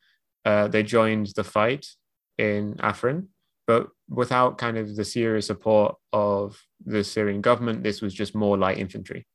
uh, 0.45 0.69
they 0.69 0.83
joined 0.83 1.29
the 1.37 1.45
fight 1.45 1.87
in 2.39 2.75
Afrin, 2.75 3.29
but 3.67 3.89
without 4.09 4.59
kind 4.59 4.77
of 4.77 4.95
the 4.95 5.05
serious 5.05 5.47
support 5.47 5.97
of 6.13 6.61
the 6.85 7.03
Syrian 7.03 7.41
government, 7.41 7.83
this 7.83 8.03
was 8.03 8.13
just 8.13 8.35
more 8.35 8.59
light 8.59 8.79
infantry. 8.79 9.27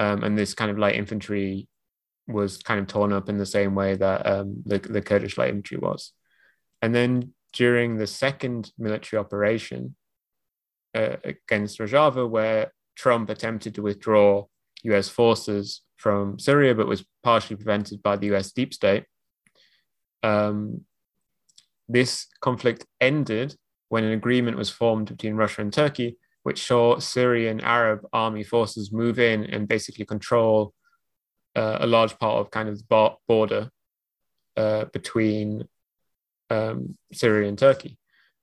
Um, 0.00 0.24
and 0.24 0.36
this 0.36 0.54
kind 0.54 0.70
of 0.70 0.78
light 0.78 0.94
infantry 0.94 1.68
was 2.26 2.56
kind 2.62 2.80
of 2.80 2.86
torn 2.86 3.12
up 3.12 3.28
in 3.28 3.36
the 3.36 3.44
same 3.44 3.74
way 3.74 3.96
that 3.96 4.26
um, 4.26 4.62
the, 4.64 4.78
the 4.78 5.02
Kurdish 5.02 5.36
light 5.36 5.50
infantry 5.50 5.76
was. 5.76 6.12
And 6.80 6.94
then 6.94 7.34
during 7.52 7.98
the 7.98 8.06
second 8.06 8.72
military 8.78 9.20
operation 9.20 9.94
uh, 10.94 11.16
against 11.22 11.80
Rojava, 11.80 12.26
where 12.26 12.72
Trump 12.96 13.28
attempted 13.28 13.74
to 13.74 13.82
withdraw 13.82 14.46
US 14.84 15.10
forces 15.10 15.82
from 15.98 16.38
Syria, 16.38 16.74
but 16.74 16.86
was 16.86 17.04
partially 17.22 17.56
prevented 17.56 18.02
by 18.02 18.16
the 18.16 18.34
US 18.34 18.52
deep 18.52 18.72
state. 18.72 19.04
Um, 20.22 20.86
this 21.90 22.26
conflict 22.40 22.86
ended 23.02 23.54
when 23.90 24.04
an 24.04 24.12
agreement 24.12 24.56
was 24.56 24.70
formed 24.70 25.08
between 25.08 25.34
Russia 25.34 25.60
and 25.60 25.70
Turkey, 25.70 26.16
which 26.42 26.66
saw 26.66 26.98
Syrian 26.98 27.60
Arab 27.60 28.06
army 28.12 28.42
forces 28.42 28.92
move 28.92 29.18
in 29.18 29.44
and 29.44 29.68
basically 29.68 30.04
control 30.04 30.72
uh, 31.56 31.78
a 31.80 31.86
large 31.86 32.18
part 32.18 32.40
of 32.40 32.50
kind 32.50 32.68
of 32.68 32.78
the 32.78 33.16
border 33.28 33.70
uh, 34.56 34.84
between 34.86 35.64
um, 36.48 36.96
Syria 37.12 37.48
and 37.48 37.58
Turkey. 37.58 37.98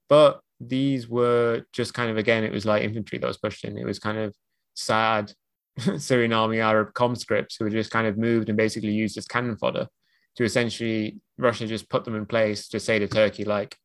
But 0.10 0.42
these 0.60 1.08
were 1.08 1.64
just 1.74 1.94
kind 1.94 2.10
of, 2.10 2.18
again, 2.18 2.44
it 2.44 2.52
was 2.52 2.66
like 2.66 2.84
infantry 2.84 3.18
that 3.20 3.28
was 3.28 3.38
pushed 3.38 3.64
in. 3.66 3.78
It 3.78 3.86
was 3.86 4.00
kind 4.00 4.18
of 4.18 4.36
sad 4.74 5.34
Syrian 5.98 6.34
army 6.34 6.60
Arab 6.60 6.94
conscripts 6.94 7.56
who 7.56 7.66
were 7.66 7.72
just 7.72 7.92
kind 7.92 8.08
of 8.08 8.18
moved 8.18 8.50
and 8.50 8.58
basically 8.58 8.92
used 8.92 9.18
as 9.18 9.26
cannon 9.26 9.58
fodder 9.58 9.88
to 10.36 10.44
essentially 10.44 11.20
Russia 11.38 11.68
just 11.68 11.90
put 11.90 12.06
them 12.06 12.16
in 12.16 12.26
place 12.26 12.68
to 12.70 12.80
say 12.80 13.00
to 13.00 13.08
Turkey, 13.08 13.44
like, 13.44 13.76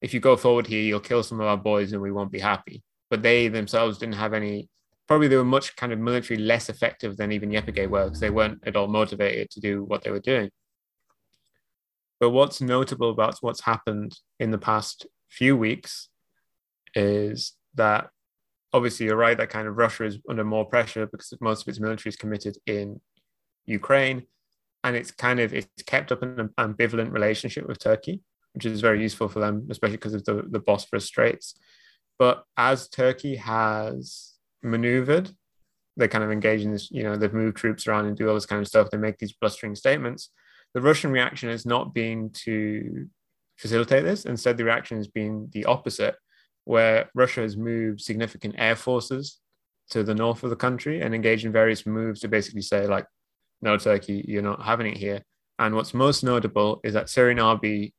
if 0.00 0.12
you 0.12 0.20
go 0.20 0.36
forward 0.36 0.66
here, 0.66 0.82
you'll 0.82 1.00
kill 1.00 1.22
some 1.22 1.40
of 1.40 1.46
our 1.46 1.56
boys 1.56 1.92
and 1.92 2.02
we 2.02 2.12
won't 2.12 2.32
be 2.32 2.40
happy. 2.40 2.82
But 3.14 3.22
they 3.22 3.46
themselves 3.46 3.98
didn't 3.98 4.16
have 4.16 4.34
any, 4.34 4.68
probably 5.06 5.28
they 5.28 5.36
were 5.36 5.44
much 5.44 5.76
kind 5.76 5.92
of 5.92 6.00
military 6.00 6.36
less 6.36 6.68
effective 6.68 7.16
than 7.16 7.30
even 7.30 7.48
YPG 7.48 7.88
were 7.88 8.06
because 8.06 8.18
they 8.18 8.28
weren't 8.28 8.58
at 8.66 8.74
all 8.74 8.88
motivated 8.88 9.50
to 9.50 9.60
do 9.60 9.84
what 9.84 10.02
they 10.02 10.10
were 10.10 10.18
doing. 10.18 10.50
But 12.18 12.30
what's 12.30 12.60
notable 12.60 13.10
about 13.10 13.38
what's 13.40 13.60
happened 13.60 14.18
in 14.40 14.50
the 14.50 14.58
past 14.58 15.06
few 15.28 15.56
weeks 15.56 16.08
is 16.96 17.52
that 17.76 18.10
obviously 18.72 19.06
you're 19.06 19.14
right 19.14 19.38
that 19.38 19.48
kind 19.48 19.68
of 19.68 19.76
Russia 19.76 20.06
is 20.06 20.18
under 20.28 20.42
more 20.42 20.64
pressure 20.64 21.06
because 21.06 21.32
most 21.40 21.62
of 21.62 21.68
its 21.68 21.78
military 21.78 22.10
is 22.10 22.16
committed 22.16 22.58
in 22.66 23.00
Ukraine, 23.64 24.24
and 24.82 24.96
it's 24.96 25.12
kind 25.12 25.38
of 25.38 25.54
it's 25.54 25.68
kept 25.86 26.10
up 26.10 26.24
an 26.24 26.50
ambivalent 26.58 27.12
relationship 27.12 27.68
with 27.68 27.78
Turkey, 27.78 28.22
which 28.54 28.66
is 28.66 28.80
very 28.80 29.00
useful 29.00 29.28
for 29.28 29.38
them, 29.38 29.68
especially 29.70 29.98
because 29.98 30.14
of 30.14 30.24
the 30.24 30.42
the 30.50 30.58
Bosphorus 30.58 31.06
Straits. 31.06 31.54
But 32.18 32.44
as 32.56 32.88
Turkey 32.88 33.36
has 33.36 34.32
maneuvered, 34.62 35.30
they 35.96 36.08
kind 36.08 36.24
of 36.24 36.32
engage 36.32 36.62
in 36.62 36.72
this, 36.72 36.90
you 36.90 37.02
know, 37.02 37.16
they've 37.16 37.32
moved 37.32 37.56
troops 37.56 37.86
around 37.86 38.06
and 38.06 38.16
do 38.16 38.28
all 38.28 38.34
this 38.34 38.46
kind 38.46 38.60
of 38.60 38.68
stuff. 38.68 38.90
They 38.90 38.98
make 38.98 39.18
these 39.18 39.32
blustering 39.32 39.74
statements. 39.74 40.30
The 40.74 40.80
Russian 40.80 41.12
reaction 41.12 41.50
has 41.50 41.64
not 41.64 41.94
been 41.94 42.30
to 42.44 43.08
facilitate 43.56 44.04
this. 44.04 44.24
Instead, 44.24 44.56
the 44.56 44.64
reaction 44.64 44.96
has 44.96 45.06
been 45.06 45.48
the 45.52 45.66
opposite, 45.66 46.16
where 46.64 47.10
Russia 47.14 47.42
has 47.42 47.56
moved 47.56 48.00
significant 48.00 48.56
air 48.58 48.74
forces 48.74 49.38
to 49.90 50.02
the 50.02 50.14
north 50.14 50.42
of 50.42 50.50
the 50.50 50.56
country 50.56 51.02
and 51.02 51.14
engaged 51.14 51.44
in 51.44 51.52
various 51.52 51.86
moves 51.86 52.20
to 52.20 52.28
basically 52.28 52.62
say, 52.62 52.86
like, 52.86 53.06
no, 53.62 53.76
Turkey, 53.76 54.24
you're 54.26 54.42
not 54.42 54.62
having 54.62 54.86
it 54.86 54.96
here. 54.96 55.22
And 55.58 55.74
what's 55.74 55.94
most 55.94 56.24
notable 56.24 56.80
is 56.82 56.94
that 56.94 57.08
Syrian 57.08 57.38
army, 57.38 57.94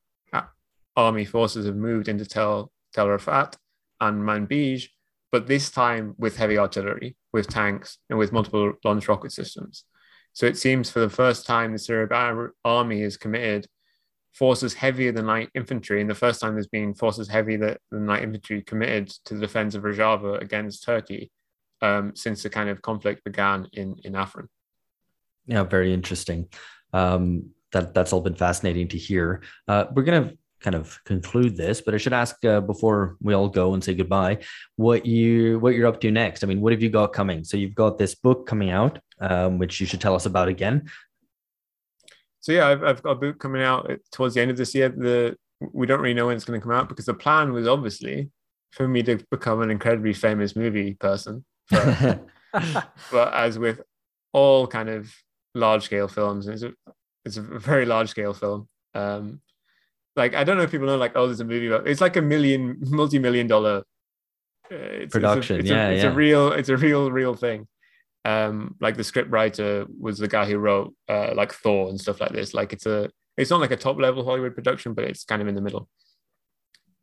army 0.98 1.26
forces 1.26 1.66
have 1.66 1.76
moved 1.76 2.10
into 2.10 2.26
Tel, 2.26 2.72
Tel 2.94 3.08
Rafat 3.08 3.56
and 4.02 4.22
Manbij, 4.22 4.90
but 5.32 5.48
this 5.48 5.70
time 5.70 6.16
with 6.18 6.38
heavy 6.38 6.58
artillery, 6.58 7.16
with 7.34 7.48
tanks, 7.48 7.98
and 8.10 8.18
with 8.18 8.32
multiple 8.32 8.74
launch 8.84 9.08
rocket 9.08 9.32
systems. 9.32 9.84
So 10.34 10.46
it 10.46 10.58
seems 10.58 10.90
for 10.90 11.00
the 11.00 11.10
first 11.10 11.46
time 11.46 11.72
the 11.72 11.80
Syrian 11.80 12.52
army 12.64 13.02
has 13.02 13.18
committed 13.18 13.68
forces 14.34 14.74
heavier 14.74 15.14
than 15.14 15.26
light 15.26 15.50
infantry. 15.56 16.02
And 16.02 16.10
the 16.10 16.16
first 16.16 16.42
time 16.42 16.54
there's 16.54 16.68
been 16.68 16.94
forces 16.94 17.30
heavier 17.30 17.78
than 17.90 18.06
light 18.06 18.24
infantry 18.24 18.62
committed 18.62 19.08
to 19.26 19.34
the 19.34 19.40
defense 19.40 19.76
of 19.76 19.84
Rojava 19.84 20.42
against 20.42 20.84
Turkey 20.84 21.32
um, 21.82 22.14
since 22.16 22.44
the 22.44 22.50
kind 22.50 22.70
of 22.70 22.82
conflict 22.82 23.24
began 23.24 23.68
in, 23.72 23.96
in 24.04 24.14
Afrin. 24.14 24.48
Yeah, 25.48 25.64
very 25.64 25.94
interesting. 25.94 26.50
Um, 26.92 27.52
that, 27.72 27.94
that's 27.94 28.12
all 28.12 28.22
been 28.22 28.36
fascinating 28.36 28.90
to 28.90 28.98
hear. 28.98 29.42
Uh, 29.68 29.86
we're 29.94 30.04
going 30.04 30.30
to 30.30 30.38
kind 30.66 30.76
of 30.76 31.02
conclude 31.06 31.56
this, 31.56 31.80
but 31.80 31.94
I 31.94 31.98
should 31.98 32.12
ask 32.12 32.44
uh, 32.44 32.60
before 32.60 33.16
we 33.22 33.34
all 33.34 33.48
go 33.48 33.74
and 33.74 33.82
say 33.82 33.94
goodbye, 33.94 34.40
what 34.76 35.06
you 35.06 35.60
what 35.60 35.76
you're 35.76 35.88
up 35.88 36.02
to 36.02 36.12
next. 36.12 36.44
I 36.44 36.48
mean, 36.48 36.60
what 36.60 36.74
have 36.74 36.84
you 36.84 36.90
got 36.90 37.14
coming? 37.14 37.46
So 37.46 37.56
you've 37.56 37.76
got 37.76 37.98
this 37.98 38.16
book 38.16 38.46
coming 38.46 38.72
out, 38.72 39.00
um, 39.22 39.60
which 39.60 39.80
you 39.80 39.86
should 39.86 40.02
tell 40.02 40.16
us 40.16 40.26
about 40.26 40.50
again 40.50 40.90
so 42.46 42.52
yeah, 42.52 42.68
I've, 42.68 42.84
I've 42.84 43.02
got 43.02 43.10
a 43.10 43.16
book 43.16 43.40
coming 43.40 43.64
out 43.64 43.90
towards 44.12 44.36
the 44.36 44.42
end 44.42 44.52
of 44.52 44.58
this 44.58 44.76
year. 44.76 44.90
The 44.90 45.36
we 45.74 45.88
don't 45.88 46.00
really 46.00 46.14
know 46.14 46.28
when 46.28 46.36
it's 46.36 46.46
going 46.46 46.60
to 46.60 46.64
come 46.64 46.76
out 46.76 46.88
because 46.88 47.08
the 47.08 47.16
plan 47.16 47.52
was 47.52 47.68
obviously 47.68 48.30
for 48.72 48.88
me 48.88 49.02
to 49.02 49.18
become 49.32 49.64
an 49.64 49.72
incredibly 49.72 50.14
famous 50.14 50.56
movie 50.56 50.94
person. 50.94 51.44
But, 51.72 52.24
but 53.12 53.34
as 53.34 53.58
with 53.58 53.82
all 54.32 54.68
kind 54.68 54.90
of 54.90 55.12
large 55.56 55.86
scale 55.86 56.08
films, 56.08 56.48
it's 56.48 56.62
a, 56.62 56.74
it's 57.26 57.38
a 57.38 57.42
very 57.42 57.88
large 57.88 58.10
scale 58.10 58.36
film. 58.36 58.68
Um, 58.94 59.42
like 60.16 60.34
I 60.34 60.44
don't 60.44 60.58
know 60.58 60.64
if 60.64 60.72
people 60.72 60.88
know, 60.88 60.98
like 60.98 61.14
oh, 61.16 61.28
there's 61.28 61.42
a 61.42 61.46
movie 61.46 61.68
about 61.68 61.88
it's 61.88 62.02
like 62.02 62.16
a 62.16 62.22
million, 62.22 62.78
multi 62.82 63.20
million 63.20 63.48
dollar 63.48 63.84
uh, 64.72 65.06
production. 65.10 65.60
It's 65.60 65.70
a, 65.70 65.74
it's 65.74 65.76
yeah, 65.76 65.88
a, 65.88 65.92
it's 65.92 66.04
yeah. 66.04 66.10
a 66.10 66.14
real, 66.14 66.52
it's 66.54 66.70
a 66.70 66.78
real, 66.78 67.12
real 67.12 67.36
thing. 67.36 67.68
Um 68.24 68.76
like 68.80 68.98
the 68.98 69.04
script 69.04 69.30
writer 69.30 69.86
was 70.00 70.18
the 70.18 70.28
guy 70.28 70.46
who 70.46 70.58
wrote 70.58 70.96
uh 71.08 71.34
like 71.36 71.54
thor 71.54 71.90
and 71.90 72.00
stuff 72.00 72.22
like 72.22 72.32
this. 72.32 72.54
Like 72.54 72.74
it's 72.74 72.86
a 72.86 73.12
it's 73.38 73.52
not 73.52 73.60
like 73.60 73.72
a 73.72 73.78
top 73.78 74.00
level 74.00 74.24
hollywood 74.24 74.56
production 74.56 74.94
but 74.94 75.04
it's 75.04 75.26
kind 75.26 75.42
of 75.42 75.48
in 75.48 75.56
the 75.56 75.62
middle. 75.62 75.88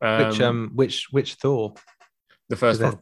Um, 0.00 0.28
which 0.28 0.40
um 0.40 0.70
which 0.74 1.06
which 1.12 1.34
thor? 1.34 1.74
The 2.48 2.56
first 2.56 2.82
one 2.82 2.98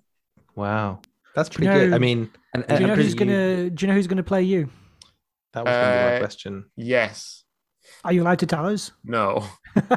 wow. 0.55 1.01
That's 1.35 1.49
pretty 1.49 1.67
you 1.67 1.73
know, 1.73 1.85
good. 1.87 1.95
i 1.95 1.99
mean 1.99 2.31
and, 2.53 2.67
do 2.67 2.75
you 2.75 2.87
know 2.89 2.97
who's 2.97 3.15
gonna 3.15 3.71
do 3.71 3.87
you 3.87 3.89
know 3.89 3.95
who's 3.95 4.09
gonna 4.09 4.23
play 4.23 4.43
you? 4.43 4.69
That 5.55 5.65
was 5.65 5.73
gonna 5.73 5.93
be 5.93 6.11
my 6.11 6.17
uh, 6.17 6.19
question. 6.19 6.65
yes 6.77 7.45
Are 8.05 8.13
you 8.13 8.23
allowed 8.23 8.39
to 8.41 8.47
tell 8.47 8.67
us? 8.67 8.93
No. 9.05 9.47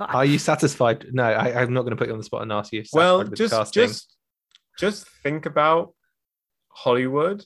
Are 0.00 0.24
you 0.24 0.38
satisfied? 0.38 1.06
No, 1.12 1.22
I, 1.24 1.62
I'm 1.62 1.72
not 1.72 1.82
going 1.82 1.92
to 1.92 1.96
put 1.96 2.08
you 2.08 2.12
on 2.12 2.18
the 2.18 2.24
spot 2.24 2.42
and 2.42 2.52
ask 2.52 2.72
you. 2.72 2.82
well, 2.92 3.18
satisfied 3.18 3.30
with 3.30 3.30
the 3.30 3.36
just 3.36 3.54
casting. 3.54 3.86
just 3.86 4.16
just 4.78 5.08
think 5.22 5.46
about 5.46 5.94
Hollywood 6.68 7.44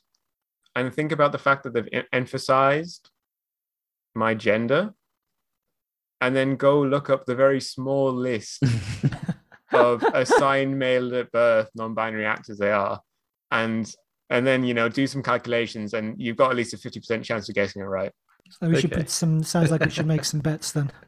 and 0.74 0.92
think 0.94 1.12
about 1.12 1.32
the 1.32 1.38
fact 1.38 1.64
that 1.64 1.74
they've 1.74 1.88
em- 1.92 2.06
emphasized 2.12 3.10
my 4.14 4.34
gender 4.34 4.94
and 6.20 6.34
then 6.34 6.56
go 6.56 6.80
look 6.80 7.10
up 7.10 7.26
the 7.26 7.34
very 7.34 7.60
small 7.60 8.12
list 8.12 8.62
of 9.72 10.02
assigned 10.14 10.78
male 10.78 11.14
at 11.14 11.30
birth 11.30 11.68
non-binary 11.74 12.24
actors 12.24 12.58
they 12.58 12.72
are 12.72 13.00
and 13.50 13.94
and 14.30 14.46
then 14.46 14.64
you 14.64 14.74
know 14.74 14.88
do 14.88 15.06
some 15.06 15.22
calculations 15.22 15.94
and 15.94 16.20
you've 16.20 16.36
got 16.36 16.50
at 16.50 16.56
least 16.56 16.74
a 16.74 16.78
50% 16.78 17.22
chance 17.22 17.48
of 17.48 17.54
getting 17.54 17.82
it 17.82 17.84
right 17.84 18.12
So 18.50 18.68
we 18.68 18.80
should 18.80 18.92
Okay. 18.92 19.02
put 19.02 19.10
some. 19.10 19.42
Sounds 19.42 19.70
like 19.70 19.84
we 19.84 19.90
should 19.90 20.06
make 20.06 20.24
some 20.24 20.40
bets 20.40 20.72
then. 20.72 20.90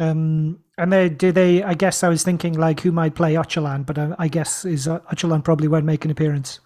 Um, 0.00 0.58
and 0.78 0.92
they 0.92 1.08
do 1.08 1.30
they? 1.30 1.62
I 1.62 1.74
guess 1.74 2.02
I 2.02 2.08
was 2.08 2.24
thinking 2.24 2.54
like 2.54 2.80
who 2.80 2.90
might 2.90 3.14
play 3.14 3.34
Öcalan, 3.34 3.86
but 3.86 3.98
I, 3.98 4.14
I 4.18 4.26
guess 4.26 4.64
is 4.64 4.88
uh, 4.88 4.98
Öcalan 5.12 5.44
probably 5.44 5.68
won't 5.68 5.84
make 5.84 6.04
an 6.04 6.10
appearance. 6.10 6.58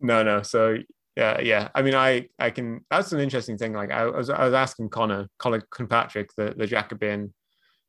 no 0.00 0.22
no 0.22 0.40
so 0.40 0.78
yeah 1.16 1.38
yeah 1.40 1.68
i 1.74 1.82
mean 1.82 1.94
i 1.94 2.26
i 2.38 2.48
can 2.48 2.80
that's 2.90 3.12
an 3.12 3.20
interesting 3.20 3.58
thing 3.58 3.74
like 3.74 3.90
i 3.90 4.06
was 4.06 4.30
i 4.30 4.42
was 4.44 4.54
asking 4.54 4.88
connor 4.88 5.28
connor 5.38 5.60
Kilpatrick, 5.76 6.30
the 6.38 6.54
the 6.56 6.66
jacobin 6.66 7.34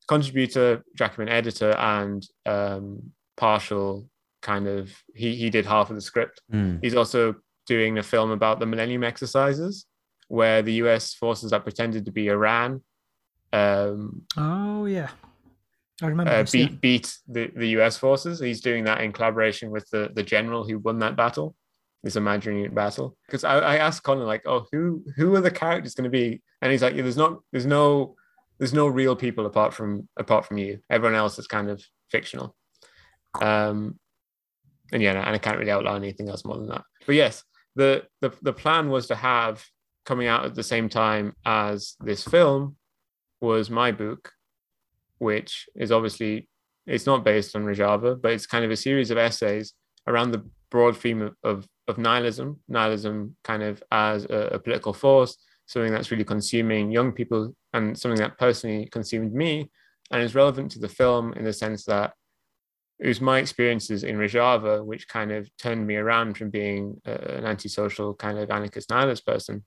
contributor 0.10 0.84
jacobin 0.98 1.30
editor 1.30 1.72
and 1.78 2.28
um 2.46 3.02
partial 3.38 4.10
kind 4.42 4.68
of 4.68 4.92
he 5.16 5.36
he 5.36 5.50
did 5.50 5.66
half 5.66 5.90
of 5.90 5.96
the 5.96 6.02
script 6.02 6.42
Mm. 6.52 6.80
He's 6.82 6.96
also 6.96 7.36
doing 7.68 7.98
a 8.00 8.04
film 8.04 8.32
about 8.32 8.60
the 8.60 8.66
Millennium 8.66 9.04
Exercises, 9.06 9.86
where 10.32 10.62
the 10.62 10.74
US 10.86 11.14
forces 11.14 11.52
that 11.52 11.64
pretended 11.64 12.06
to 12.06 12.12
be 12.12 12.30
Iran 12.30 12.82
um, 13.52 14.24
Oh 14.38 14.86
yeah, 14.86 15.10
I 16.02 16.08
remember. 16.08 16.32
uh, 16.32 16.42
this, 16.44 16.56
yeah. 16.56 16.68
beat 16.68 16.82
beat 16.82 17.18
the, 17.28 17.52
the 17.54 17.68
US 17.80 17.98
forces. 17.98 18.40
He's 18.40 18.62
doing 18.62 18.86
that 18.86 19.02
in 19.02 19.12
collaboration 19.12 19.72
with 19.72 19.90
the, 19.90 20.10
the 20.14 20.24
general 20.24 20.66
who 20.66 20.80
won 20.80 21.00
that 21.00 21.18
battle, 21.18 21.54
this 22.02 22.16
imaginary 22.16 22.70
battle. 22.70 23.18
Because 23.28 23.44
I, 23.44 23.60
I 23.60 23.76
asked 23.78 24.04
Connor 24.04 24.24
like, 24.24 24.44
oh, 24.46 24.68
who 24.72 25.04
who 25.18 25.36
are 25.36 25.42
the 25.42 25.52
characters 25.52 25.96
going 25.96 26.06
to 26.06 26.10
be? 26.10 26.42
And 26.62 26.72
he's 26.72 26.82
like, 26.82 26.96
yeah, 26.96 27.02
there's 27.02 27.18
not 27.18 27.40
there's 27.52 27.66
no 27.66 28.16
there's 28.58 28.74
no 28.74 28.88
real 28.88 29.18
people 29.18 29.46
apart 29.46 29.74
from 29.74 30.08
apart 30.18 30.46
from 30.46 30.58
you. 30.58 30.80
Everyone 30.90 31.20
else 31.20 31.38
is 31.40 31.48
kind 31.48 31.70
of 31.70 31.84
fictional. 32.10 32.56
Um, 33.42 34.00
and 34.94 35.02
yeah, 35.02 35.12
and 35.12 35.36
I 35.36 35.38
can't 35.38 35.58
really 35.58 35.72
outline 35.72 36.04
anything 36.04 36.30
else 36.30 36.46
more 36.46 36.58
than 36.58 36.70
that. 36.70 36.84
But 37.06 37.16
yes, 37.16 37.44
the 37.76 38.04
the 38.22 38.32
the 38.42 38.54
plan 38.54 38.90
was 38.90 39.08
to 39.08 39.16
have 39.16 39.62
coming 40.06 40.28
out 40.28 40.46
at 40.46 40.56
the 40.56 40.64
same 40.64 40.90
time 40.90 41.34
as 41.46 41.96
this 42.02 42.24
film 42.24 42.76
was 43.40 43.70
my 43.70 43.92
book, 43.92 44.32
which 45.18 45.68
is 45.76 45.92
obviously 45.92 46.48
it's 46.88 47.06
not 47.06 47.24
based 47.24 47.56
on 47.56 47.66
Rojava, 47.66 48.22
but 48.22 48.34
it's 48.34 48.48
kind 48.48 48.66
of 48.66 48.72
a 48.72 48.76
series 48.76 49.12
of 49.12 49.18
essays 49.18 49.74
around 50.08 50.32
the 50.32 50.44
broad 50.70 50.98
theme 50.98 51.22
of, 51.22 51.36
of, 51.44 51.68
of 51.88 51.98
nihilism, 51.98 52.60
nihilism 52.68 53.36
kind 53.44 53.62
of 53.62 53.84
as 53.92 54.26
a, 54.26 54.50
a 54.54 54.60
political 54.60 54.94
force, 54.94 55.38
something 55.68 55.92
that's 55.92 56.12
really 56.12 56.24
consuming 56.24 56.92
young 56.92 57.12
people 57.12 57.56
and 57.74 57.98
something 57.98 58.20
that 58.20 58.38
personally 58.38 58.88
consumed 58.92 59.34
me 59.34 59.70
and 60.12 60.22
is 60.22 60.36
relevant 60.36 60.72
to 60.72 60.80
the 60.80 60.90
film 60.90 61.34
in 61.34 61.44
the 61.44 61.54
sense 61.54 61.86
that 61.86 62.14
it 63.00 63.08
was 63.08 63.22
my 63.22 63.40
experiences 63.40 64.04
in 64.04 64.18
Rojava 64.18 64.86
which 64.86 65.08
kind 65.08 65.32
of 65.32 65.50
turned 65.58 65.86
me 65.88 65.96
around 65.96 66.38
from 66.38 66.50
being 66.50 67.02
uh, 67.08 67.12
an 67.12 67.46
antisocial 67.46 68.14
kind 68.14 68.38
of 68.38 68.52
anarchist 68.52 68.90
nihilist 68.90 69.26
person. 69.26 69.64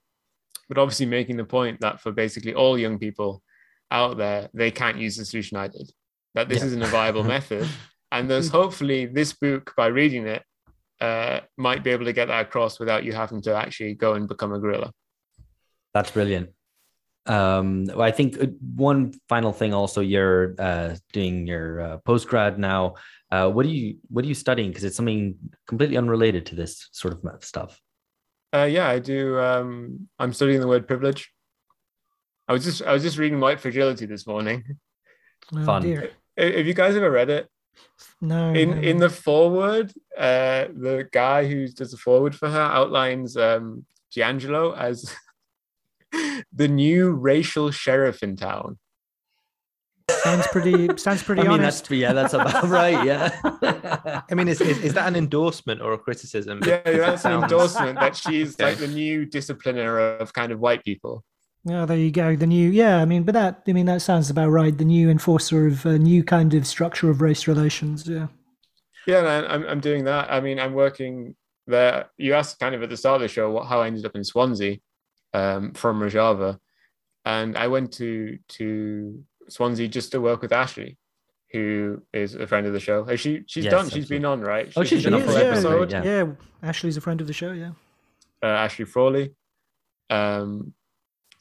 But 0.68 0.78
obviously 0.78 1.06
making 1.06 1.36
the 1.36 1.44
point 1.44 1.80
that 1.80 2.00
for 2.00 2.12
basically 2.12 2.54
all 2.54 2.78
young 2.78 2.98
people 2.98 3.42
out 3.90 4.16
there, 4.16 4.48
they 4.54 4.70
can't 4.70 4.98
use 4.98 5.16
the 5.16 5.24
solution 5.24 5.56
I 5.56 5.68
did. 5.68 5.90
That 6.34 6.48
this 6.48 6.60
Yeah. 6.60 6.66
isn't 6.66 6.82
a 6.82 6.86
viable 6.86 7.24
method. 7.36 7.68
And 8.10 8.30
thus 8.30 8.48
hopefully 8.48 9.06
this 9.06 9.32
book, 9.32 9.72
by 9.76 9.86
reading 9.86 10.26
it, 10.26 10.42
uh, 11.00 11.40
might 11.58 11.84
be 11.84 11.90
able 11.90 12.04
to 12.06 12.12
get 12.12 12.28
that 12.28 12.46
across 12.46 12.78
without 12.78 13.04
you 13.04 13.12
having 13.12 13.42
to 13.42 13.54
actually 13.54 13.94
go 13.94 14.14
and 14.14 14.28
become 14.28 14.52
a 14.52 14.58
guerrilla. 14.58 14.92
That's 15.92 16.10
brilliant. 16.10 16.50
Um, 17.26 17.86
I 17.98 18.10
think 18.10 18.40
uh, 18.40 18.46
one 18.74 19.14
final 19.28 19.52
thing 19.52 19.72
also, 19.72 20.00
you're 20.00 20.54
uh, 20.58 20.96
doing 21.12 21.46
your 21.46 21.80
uh, 21.80 21.98
postgrad 22.06 22.58
now. 22.58 22.94
Uh, 23.30 23.50
what 23.50 23.64
are 23.66 23.70
you 23.70 23.96
What 24.08 24.24
are 24.24 24.28
you 24.28 24.34
studying? 24.34 24.70
Because 24.70 24.84
it's 24.84 24.96
something 24.96 25.36
completely 25.66 25.96
unrelated 25.96 26.46
to 26.46 26.54
this 26.54 26.88
sort 26.92 27.14
of 27.14 27.44
stuff. 27.44 27.80
Uh, 28.54 28.64
yeah, 28.64 28.88
I 28.88 29.00
do. 29.00 29.38
Um, 29.40 30.08
I'm 30.18 30.32
studying 30.32 30.60
the 30.60 30.68
word 30.68 30.86
privilege. 30.86 31.32
I 32.46 32.52
was 32.52 32.62
just 32.62 32.82
I 32.82 32.92
was 32.92 33.02
just 33.02 33.18
reading 33.18 33.40
White 33.40 33.58
Fragility 33.58 34.06
this 34.06 34.26
morning. 34.26 34.78
Oh, 35.54 35.64
fun. 35.64 35.82
dear. 35.82 36.10
Have 36.36 36.66
you 36.66 36.74
guys 36.74 36.94
ever 36.94 37.10
read 37.10 37.30
it? 37.30 37.48
No. 38.20 38.52
in 38.52 38.70
no, 38.70 38.76
in 38.76 38.98
the 38.98 39.10
foreword, 39.10 39.92
uh, 40.16 40.66
the 40.72 41.08
guy 41.10 41.46
who 41.46 41.66
does 41.68 41.90
the 41.90 41.96
foreword 41.96 42.34
for 42.34 42.48
her 42.48 42.60
outlines 42.60 43.36
um, 43.36 43.84
DiAngelo 44.14 44.76
as 44.76 45.12
the 46.52 46.68
new 46.68 47.12
racial 47.12 47.70
sheriff 47.70 48.22
in 48.22 48.36
town. 48.36 48.78
Sounds 50.10 50.46
pretty 50.48 50.96
sounds 50.98 51.22
pretty 51.26 51.40
I 51.42 51.44
mean, 51.44 51.52
honest. 51.60 51.84
that's 51.84 51.90
yeah, 51.90 52.12
that's 52.12 52.34
about 52.34 52.64
right. 52.64 53.04
Yeah. 53.04 54.22
I 54.30 54.34
mean, 54.34 54.48
is, 54.48 54.60
is, 54.60 54.78
is 54.78 54.94
that 54.94 55.08
an 55.08 55.16
endorsement 55.16 55.80
or 55.80 55.92
a 55.92 55.98
criticism? 55.98 56.60
Yeah, 56.64 56.78
Because 56.78 56.94
it 56.94 56.98
that's 56.98 57.24
an 57.24 57.42
endorsement 57.42 57.98
that 58.00 58.16
she's 58.16 58.54
Okay. 58.60 58.70
like 58.70 58.78
the 58.78 58.88
new 58.88 59.26
discipliner 59.26 60.20
of 60.20 60.32
kind 60.32 60.52
of 60.52 60.60
white 60.60 60.84
people. 60.84 61.24
Oh, 61.68 61.86
there 61.86 61.96
you 61.96 62.10
go. 62.10 62.36
The 62.36 62.46
new, 62.46 62.68
yeah. 62.70 62.98
I 63.00 63.06
mean, 63.06 63.22
but 63.22 63.32
that, 63.32 63.62
I 63.66 63.72
mean, 63.72 63.86
that 63.86 64.02
sounds 64.02 64.28
about 64.28 64.50
right. 64.50 64.76
The 64.76 64.84
new 64.84 65.08
enforcer 65.08 65.66
of 65.66 65.86
a 65.86 65.98
new 65.98 66.22
kind 66.22 66.52
of 66.52 66.66
structure 66.66 67.08
of 67.08 67.22
race 67.22 67.48
relations. 67.48 68.06
Yeah. 68.06 68.26
Yeah, 69.06 69.18
and 69.20 69.28
I- 69.46 69.54
I'm 69.54 69.64
I'm 69.66 69.80
doing 69.80 70.04
that. 70.04 70.30
I 70.30 70.40
mean, 70.40 70.58
I'm 70.58 70.74
working 70.74 71.34
there. 71.66 72.10
You 72.18 72.34
asked 72.34 72.58
kind 72.58 72.74
of 72.74 72.82
at 72.82 72.90
the 72.90 72.96
start 72.98 73.16
of 73.16 73.22
the 73.22 73.28
show 73.28 73.50
what, 73.50 73.66
how 73.66 73.80
I 73.80 73.86
ended 73.86 74.04
up 74.06 74.14
in 74.14 74.24
Swansea 74.24 74.76
um, 75.34 75.72
from 75.72 76.00
Rojava, 76.00 76.58
and 77.26 77.56
I 77.56 77.68
went 77.68 77.92
to 77.94 78.38
to 78.48 79.22
Swansea 79.48 79.88
just 79.88 80.12
to 80.12 80.20
work 80.20 80.42
with 80.42 80.52
Ashley, 80.52 80.96
who 81.52 82.02
is 82.12 82.34
a 82.34 82.46
friend 82.46 82.66
of 82.66 82.72
the 82.72 82.80
show. 82.80 83.04
Has 83.04 83.20
she 83.20 83.42
she's 83.46 83.64
Yes, 83.64 83.70
done. 83.72 83.84
She's 83.84 84.04
absolutely. 84.04 84.16
been 84.18 84.24
on, 84.24 84.40
right? 84.40 84.72
Oh, 84.76 84.84
she's 84.84 85.02
been 85.04 85.12
been 85.12 85.22
on 85.22 85.28
on 85.28 85.34
for 85.34 85.40
yeah, 85.40 85.50
episode. 85.50 85.92
yeah. 85.92 86.04
Yeah. 86.04 86.24
Ashley's 86.62 86.96
a 86.96 87.00
friend 87.00 87.20
of 87.20 87.26
the 87.26 87.32
show. 87.32 87.52
Yeah. 87.52 87.72
uh, 88.42 88.46
Ashley 88.46 88.84
Frawley. 88.84 89.34
Um, 90.10 90.74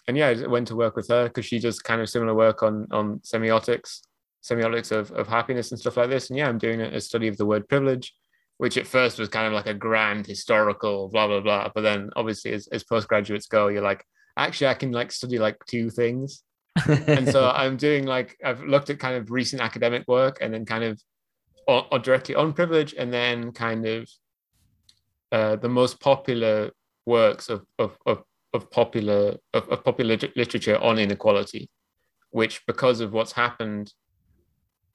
and 0.07 0.17
yeah, 0.17 0.29
I 0.29 0.47
went 0.47 0.67
to 0.69 0.75
work 0.75 0.95
with 0.95 1.07
her 1.09 1.25
because 1.25 1.45
she 1.45 1.59
does 1.59 1.79
kind 1.79 2.01
of 2.01 2.09
similar 2.09 2.33
work 2.35 2.61
on 2.63 2.87
on 2.91 3.19
semiotics, 3.19 4.01
semiotics 4.43 4.91
of, 4.91 5.11
of 5.11 5.27
happiness 5.27 5.71
and 5.71 5.79
stuff 5.79 5.97
like 5.97 6.09
this. 6.09 6.29
And 6.29 6.37
yeah, 6.37 6.47
I'm 6.49 6.57
doing 6.57 6.81
a, 6.81 6.85
a 6.89 7.01
study 7.01 7.27
of 7.27 7.37
the 7.37 7.45
word 7.45 7.67
privilege, 7.69 8.13
which 8.57 8.77
at 8.77 8.87
first 8.87 9.19
was 9.19 9.29
kind 9.29 9.47
of 9.47 9.53
like 9.53 9.67
a 9.67 9.73
grand 9.73 10.27
historical 10.27 11.09
blah 11.09 11.27
blah 11.27 11.39
blah. 11.41 11.69
But 11.73 11.81
then 11.81 12.09
obviously 12.15 12.51
as, 12.51 12.67
as 12.67 12.83
postgraduates 12.83 13.47
go, 13.47 13.67
you're 13.69 13.81
like, 13.81 14.03
actually 14.37 14.67
I 14.67 14.73
can 14.73 14.91
like 14.91 15.11
study 15.11 15.39
like 15.39 15.57
two 15.67 15.89
things. 15.89 16.43
And 16.87 17.29
so 17.29 17.49
I'm 17.55 17.77
doing 17.77 18.05
like 18.05 18.37
I've 18.43 18.63
looked 18.63 18.89
at 18.89 18.99
kind 18.99 19.15
of 19.15 19.31
recent 19.31 19.61
academic 19.61 20.07
work 20.07 20.37
and 20.41 20.53
then 20.53 20.65
kind 20.65 20.83
of 20.83 21.01
or, 21.67 21.85
or 21.91 21.99
directly 21.99 22.35
on 22.35 22.53
privilege 22.53 22.93
and 22.93 23.13
then 23.13 23.51
kind 23.51 23.85
of 23.85 24.09
uh, 25.31 25.55
the 25.55 25.69
most 25.69 25.99
popular 25.99 26.71
works 27.05 27.49
of 27.49 27.65
of, 27.79 27.97
of, 28.05 28.23
of 28.53 28.69
popular 28.71 29.37
of, 29.53 29.67
of 29.69 29.83
popular 29.83 30.17
literature 30.35 30.77
on 30.77 30.99
inequality, 30.99 31.69
which 32.31 32.65
because 32.67 32.99
of 32.99 33.13
what's 33.13 33.31
happened 33.31 33.91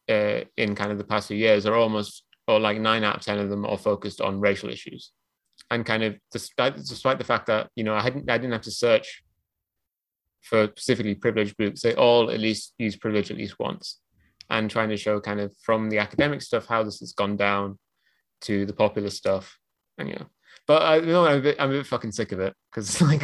uh, 0.08 0.40
in 0.56 0.74
kind 0.74 0.92
of 0.92 0.98
the 0.98 1.04
past 1.04 1.28
few 1.28 1.36
years 1.36 1.66
are 1.66 1.74
almost 1.74 2.24
or 2.46 2.58
like 2.58 2.80
nine 2.80 3.04
out 3.04 3.16
of 3.16 3.22
ten 3.22 3.38
of 3.38 3.50
them 3.50 3.66
are 3.66 3.76
focused 3.76 4.20
on 4.20 4.40
racial 4.40 4.70
issues, 4.70 5.12
and 5.70 5.84
kind 5.84 6.02
of 6.02 6.16
despite 6.32 6.76
despite 6.76 7.18
the 7.18 7.24
fact 7.24 7.46
that 7.46 7.68
you 7.74 7.84
know 7.84 7.94
I 7.94 8.02
hadn't 8.02 8.30
I 8.30 8.38
didn't 8.38 8.52
have 8.52 8.62
to 8.62 8.70
search 8.70 9.22
for 10.42 10.66
specifically 10.66 11.14
privileged 11.14 11.56
groups, 11.56 11.82
they 11.82 11.94
all 11.94 12.30
at 12.30 12.40
least 12.40 12.74
use 12.78 12.96
privilege 12.96 13.30
at 13.30 13.36
least 13.36 13.58
once, 13.58 14.00
and 14.50 14.70
trying 14.70 14.88
to 14.88 14.96
show 14.96 15.20
kind 15.20 15.40
of 15.40 15.54
from 15.62 15.90
the 15.90 15.98
academic 15.98 16.42
stuff 16.42 16.66
how 16.66 16.82
this 16.82 17.00
has 17.00 17.12
gone 17.12 17.36
down 17.36 17.78
to 18.42 18.66
the 18.66 18.72
popular 18.72 19.10
stuff, 19.10 19.58
and 19.98 20.08
you 20.08 20.14
know. 20.14 20.26
But 20.66 20.82
I, 20.82 20.96
you 20.96 21.06
know, 21.06 21.26
I'm 21.26 21.38
a 21.38 21.42
bit, 21.42 21.56
I'm 21.58 21.70
a 21.70 21.78
bit 21.78 21.86
fucking 21.86 22.12
sick 22.12 22.32
of 22.32 22.40
it 22.40 22.54
because 22.70 23.00
like 23.02 23.22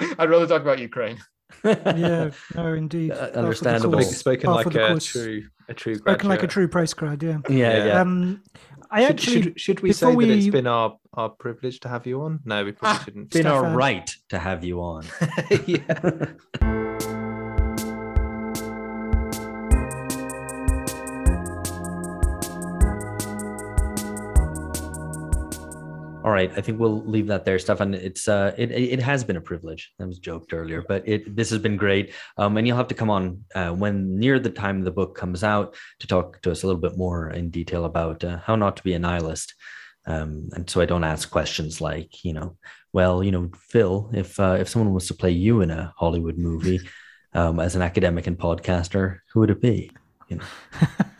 I'd 0.18 0.30
rather 0.30 0.46
talk 0.46 0.62
about 0.62 0.78
Ukraine. 0.78 1.18
Yeah. 1.64 2.30
No, 2.54 2.72
indeed. 2.74 3.10
Uh, 3.12 3.16
Par 3.16 3.26
for 3.26 3.32
the 3.32 3.38
understandable. 3.40 3.92
course. 4.00 4.16
Spoken 4.16 4.50
like 4.50 4.66
a 4.66 4.70
course. 4.70 5.04
true 5.06 5.42
a 5.68 5.74
true 5.74 5.94
Spoken 5.96 6.28
like 6.28 6.42
a 6.42 6.46
true 6.46 6.68
price 6.68 6.94
grad. 6.94 7.22
Yeah. 7.22 7.38
yeah, 7.48 7.84
yeah. 7.86 8.00
Um, 8.00 8.42
I 8.90 9.02
should, 9.02 9.10
actually. 9.10 9.42
should, 9.42 9.60
should 9.60 9.80
we 9.80 9.90
before 9.90 10.12
say 10.12 10.26
that 10.28 10.32
it's 10.34 10.44
we- 10.46 10.50
been 10.50 10.66
our, 10.66 10.96
our 11.14 11.28
privilege 11.28 11.80
to 11.80 11.88
have 11.88 12.06
you 12.06 12.22
on? 12.22 12.40
No, 12.44 12.64
we 12.64 12.72
probably 12.72 12.98
Ah, 12.98 13.02
shouldn't. 13.04 13.26
It's 13.26 13.36
been 13.36 13.46
our 13.46 13.76
right 13.76 14.10
to 14.30 14.38
have 14.38 14.64
you 14.64 14.80
on. 14.80 15.04
yeah. 15.66 16.26
All 26.28 26.34
right, 26.34 26.52
I 26.54 26.60
think 26.60 26.78
we'll 26.78 27.02
leave 27.06 27.28
that 27.28 27.46
there, 27.46 27.58
Stefan. 27.58 27.94
It's 27.94 28.28
uh, 28.28 28.54
it 28.58 28.70
it 28.70 29.00
has 29.00 29.24
been 29.24 29.38
a 29.38 29.40
privilege. 29.40 29.94
That 29.98 30.08
was 30.08 30.18
joked 30.18 30.52
earlier, 30.52 30.84
but 30.86 31.08
it 31.08 31.34
this 31.34 31.48
has 31.48 31.58
been 31.58 31.78
great. 31.78 32.12
Um, 32.36 32.58
and 32.58 32.68
you'll 32.68 32.76
have 32.76 32.88
to 32.88 32.94
come 32.94 33.08
on 33.08 33.46
uh, 33.54 33.70
when 33.70 34.18
near 34.18 34.38
the 34.38 34.50
time 34.50 34.82
the 34.82 34.90
book 34.90 35.16
comes 35.16 35.42
out 35.42 35.74
to 36.00 36.06
talk 36.06 36.42
to 36.42 36.50
us 36.50 36.62
a 36.62 36.66
little 36.66 36.82
bit 36.82 36.98
more 36.98 37.30
in 37.30 37.48
detail 37.48 37.86
about 37.86 38.24
uh, 38.24 38.40
how 38.44 38.56
not 38.56 38.76
to 38.76 38.82
be 38.82 38.92
a 38.92 38.98
nihilist. 38.98 39.54
Um, 40.04 40.50
and 40.52 40.68
so 40.68 40.82
I 40.82 40.84
don't 40.84 41.02
ask 41.02 41.30
questions 41.30 41.80
like, 41.80 42.22
you 42.22 42.34
know, 42.34 42.58
well, 42.92 43.24
you 43.24 43.30
know, 43.30 43.50
Phil, 43.56 44.10
if 44.12 44.38
uh, 44.38 44.58
if 44.60 44.68
someone 44.68 44.92
was 44.92 45.08
to 45.08 45.14
play 45.14 45.30
you 45.30 45.62
in 45.62 45.70
a 45.70 45.94
Hollywood 45.96 46.36
movie 46.36 46.80
um, 47.32 47.58
as 47.58 47.74
an 47.74 47.80
academic 47.80 48.26
and 48.26 48.36
podcaster, 48.38 49.20
who 49.32 49.40
would 49.40 49.50
it 49.50 49.62
be? 49.62 49.90
You 50.28 50.36
know. 50.36 50.44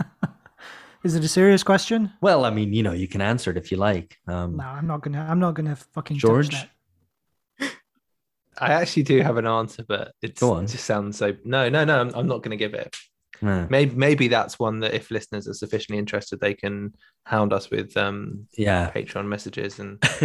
Is 1.05 1.15
it 1.15 1.25
a 1.25 1.29
serious 1.29 1.63
question? 1.63 2.13
Well, 2.21 2.45
I 2.45 2.51
mean, 2.51 2.73
you 2.73 2.83
know, 2.83 2.93
you 2.93 3.07
can 3.09 3.21
answer 3.21 3.51
it 3.51 3.57
if 3.57 3.71
you 3.71 3.77
like. 3.79 4.17
Um, 4.27 4.57
No, 4.57 4.65
I'm 4.65 4.87
not 4.87 5.01
gonna. 5.03 5.27
I'm 5.29 5.39
not 5.39 5.55
gonna 5.55 5.77
fucking 5.77 6.17
touch 6.17 6.23
George? 6.23 6.51
that. 6.51 6.71
I 8.61 8.73
actually 8.73 9.05
do 9.05 9.21
have 9.21 9.37
an 9.37 9.47
answer, 9.47 9.85
but 9.87 10.13
it's, 10.21 10.41
Go 10.41 10.55
on. 10.55 10.65
it 10.65 10.69
just 10.69 10.85
sounds 10.85 11.17
so. 11.17 11.37
No, 11.45 11.69
no, 11.69 11.85
no. 11.85 12.01
I'm, 12.01 12.13
I'm 12.15 12.27
not 12.27 12.39
going 12.43 12.51
to 12.51 12.57
give 12.57 12.75
it. 12.75 12.97
Maybe 13.71 13.95
maybe 13.95 14.29
that's 14.29 14.59
one 14.59 14.81
that 14.81 14.95
if 14.95 15.11
listeners 15.11 15.49
are 15.49 15.55
sufficiently 15.55 15.99
interested, 15.99 16.41
they 16.41 16.55
can 16.55 16.95
hound 17.25 17.53
us 17.53 17.71
with 17.71 17.97
um, 17.97 18.47
yeah. 18.57 18.91
Patreon 18.91 19.27
messages 19.27 19.79
and 19.79 20.03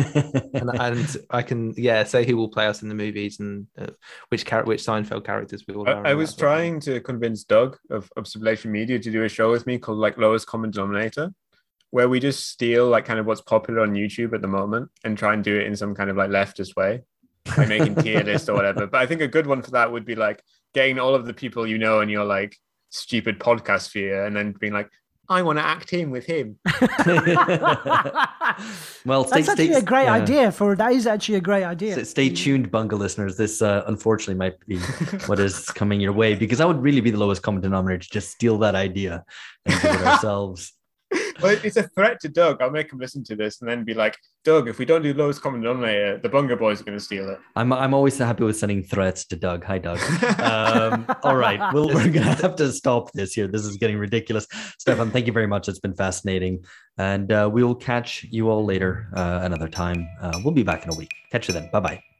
and, 0.54 0.70
and 0.80 1.18
I 1.30 1.42
can 1.42 1.74
yeah 1.78 2.04
say 2.04 2.26
who 2.26 2.38
will 2.38 2.50
play 2.50 2.68
us 2.68 2.82
in 2.82 2.90
the 2.90 2.96
movies 2.96 3.40
and 3.40 3.68
uh, 3.78 3.88
which 4.30 4.46
character 4.46 4.70
which 4.70 4.84
Seinfeld 4.84 5.26
characters 5.26 5.66
we 5.68 5.76
will. 5.76 5.88
I, 5.88 6.12
I 6.12 6.14
was 6.14 6.36
trying 6.36 6.80
to 6.82 7.00
convince 7.02 7.44
Doug 7.44 7.78
of, 7.90 8.12
of 8.16 8.26
Sublation 8.26 8.72
Media 8.72 9.00
to 9.00 9.12
do 9.12 9.24
a 9.24 9.30
show 9.30 9.52
with 9.52 9.68
me 9.68 9.78
called 9.78 10.00
like 10.00 10.18
Lowest 10.18 10.48
Common 10.48 10.72
Denominator, 10.72 11.34
where 11.92 12.10
we 12.10 12.20
just 12.20 12.50
steal 12.50 12.88
like 12.88 13.06
kind 13.06 13.20
of 13.20 13.26
what's 13.26 13.42
popular 13.42 13.82
on 13.82 13.94
YouTube 13.94 14.34
at 14.34 14.42
the 14.42 14.48
moment 14.48 14.90
and 15.04 15.18
try 15.18 15.34
and 15.34 15.44
do 15.44 15.60
it 15.60 15.68
in 15.68 15.76
some 15.76 15.94
kind 15.94 16.10
of 16.10 16.18
like 16.18 16.30
leftist 16.30 16.76
way, 16.76 17.04
like 17.58 17.68
making 17.68 17.96
tier 17.96 18.24
list 18.24 18.50
or 18.50 18.56
whatever. 18.56 18.88
But 18.88 19.02
I 19.02 19.06
think 19.06 19.22
a 19.22 19.28
good 19.28 19.46
one 19.46 19.62
for 19.62 19.72
that 19.72 19.92
would 19.92 20.06
be 20.06 20.16
like 20.16 20.42
getting 20.74 21.00
all 21.00 21.14
of 21.14 21.26
the 21.26 21.34
people 21.34 21.68
you 21.68 21.78
know 21.78 22.00
and 22.00 22.10
you're 22.10 22.26
like 22.26 22.58
stupid 22.94 23.40
podcast 23.40 23.82
sphere 23.90 24.26
and 24.26 24.36
then 24.36 24.54
being 24.60 24.74
like, 24.74 24.90
I 25.30 25.42
want 25.42 25.58
to 25.58 25.66
act 25.66 25.94
in 25.94 26.12
with 26.12 26.26
him. 26.26 26.58
well, 29.06 29.24
stay, 29.24 29.42
That's 29.42 29.50
actually 29.50 29.68
stay- 29.70 29.74
a 29.74 29.82
great 29.82 30.04
yeah. 30.04 30.14
idea. 30.14 30.52
For 30.52 30.76
that 30.76 30.92
is 30.92 31.08
actually 31.08 31.36
a 31.36 31.42
great 31.42 31.64
idea. 31.64 31.98
S- 31.98 32.10
Stay 32.10 32.30
tuned, 32.30 32.72
Bunga 32.72 32.98
listeners. 33.00 33.38
This 33.38 33.62
uh, 33.62 33.84
unfortunately 33.88 34.36
might 34.36 34.60
be 34.68 34.78
what 35.28 35.40
is 35.40 35.70
coming 35.70 36.02
your 36.02 36.12
way 36.14 36.36
because 36.36 36.58
that 36.58 36.68
would 36.68 36.82
really 36.82 37.02
be 37.02 37.10
the 37.10 37.18
lowest 37.18 37.42
common 37.42 37.62
denominator 37.62 38.04
to 38.04 38.10
just 38.10 38.32
steal 38.32 38.58
that 38.60 38.76
idea 38.76 39.24
and 39.66 39.82
do 39.82 39.88
it 39.88 40.02
ourselves. 40.02 40.74
Well, 41.42 41.58
it's 41.64 41.78
a 41.78 41.84
threat 41.90 42.20
to 42.22 42.30
Doug. 42.30 42.62
I'll 42.62 42.72
make 42.72 42.92
him 42.92 43.00
listen 43.00 43.24
to 43.26 43.36
this 43.36 43.62
and 43.62 43.70
then 43.70 43.84
be 43.84 43.94
like, 43.94 44.18
Doug, 44.44 44.68
if 44.68 44.78
we 44.78 44.86
don't 44.86 45.02
do 45.02 45.14
lowest 45.14 45.42
common 45.42 45.62
denominator, 45.62 46.18
the 46.18 46.30
Bunga 46.30 46.58
boys 46.58 46.82
are 46.82 46.84
going 46.84 46.98
to 46.98 47.04
steal 47.04 47.30
it. 47.30 47.40
I'm 47.56 47.72
I'm 47.72 47.94
always 47.94 48.16
so 48.16 48.26
happy 48.26 48.44
with 48.44 48.58
sending 48.58 48.84
threats 48.84 49.26
to 49.26 49.36
Doug. 49.36 49.64
Hi, 49.64 49.78
Doug. 49.78 50.00
Um, 50.44 51.06
all 51.24 51.36
right, 51.36 51.60
well, 51.74 51.88
we're 51.88 52.10
gonna 52.10 52.34
have 52.36 52.56
to 52.58 52.72
stop 52.72 53.12
this 53.14 53.34
here. 53.34 53.48
This 53.48 53.66
is 53.66 53.78
getting 53.78 53.98
ridiculous. 53.98 54.48
Stefan, 54.78 55.12
thank 55.12 55.26
you 55.28 55.34
very 55.34 55.48
much. 55.48 55.70
It's 55.70 55.80
been 55.80 55.94
fascinating, 55.94 56.64
and 56.98 57.32
uh, 57.32 57.50
we 57.52 57.64
will 57.64 57.76
catch 57.76 58.26
you 58.30 58.50
all 58.50 58.66
later 58.66 59.10
uh, 59.16 59.40
another 59.44 59.70
time. 59.70 60.08
Uh, 60.22 60.40
we'll 60.44 60.54
be 60.54 60.64
back 60.64 60.84
in 60.84 60.94
a 60.94 60.96
week. 60.96 61.14
Catch 61.32 61.48
you 61.48 61.54
then. 61.54 61.70
Bye 61.72 61.80
bye. 61.80 62.13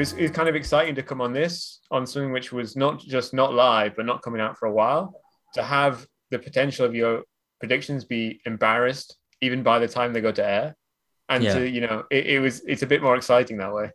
Was 0.00 0.12
it 0.14 0.22
was 0.22 0.30
kind 0.38 0.48
of 0.48 0.54
exciting 0.56 0.94
to 0.96 1.02
come 1.10 1.20
on 1.20 1.32
this 1.32 1.80
on 1.90 2.06
something 2.06 2.32
which 2.32 2.52
was 2.52 2.76
not 2.84 2.94
just 3.16 3.32
not 3.40 3.50
live 3.54 3.92
but 3.96 4.04
not 4.06 4.22
coming 4.22 4.40
out 4.40 4.54
for 4.58 4.66
a 4.66 4.72
while 4.80 5.04
to 5.54 5.62
have 5.62 5.94
the 6.32 6.38
potential 6.38 6.84
of 6.84 6.94
your 6.94 7.22
predictions 7.60 8.04
be 8.04 8.40
embarrassed 8.46 9.16
even 9.40 9.62
by 9.62 9.78
the 9.78 9.88
time 9.96 10.12
they 10.12 10.20
go 10.28 10.32
to 10.32 10.44
air 10.58 10.76
and 11.28 11.44
Yeah. 11.44 11.54
to 11.54 11.68
you 11.68 11.80
know 11.86 12.04
it, 12.10 12.26
it 12.34 12.40
was 12.40 12.54
it's 12.72 12.82
a 12.82 12.86
bit 12.92 13.00
more 13.02 13.16
exciting 13.16 13.56
that 13.58 13.72
way 13.78 13.88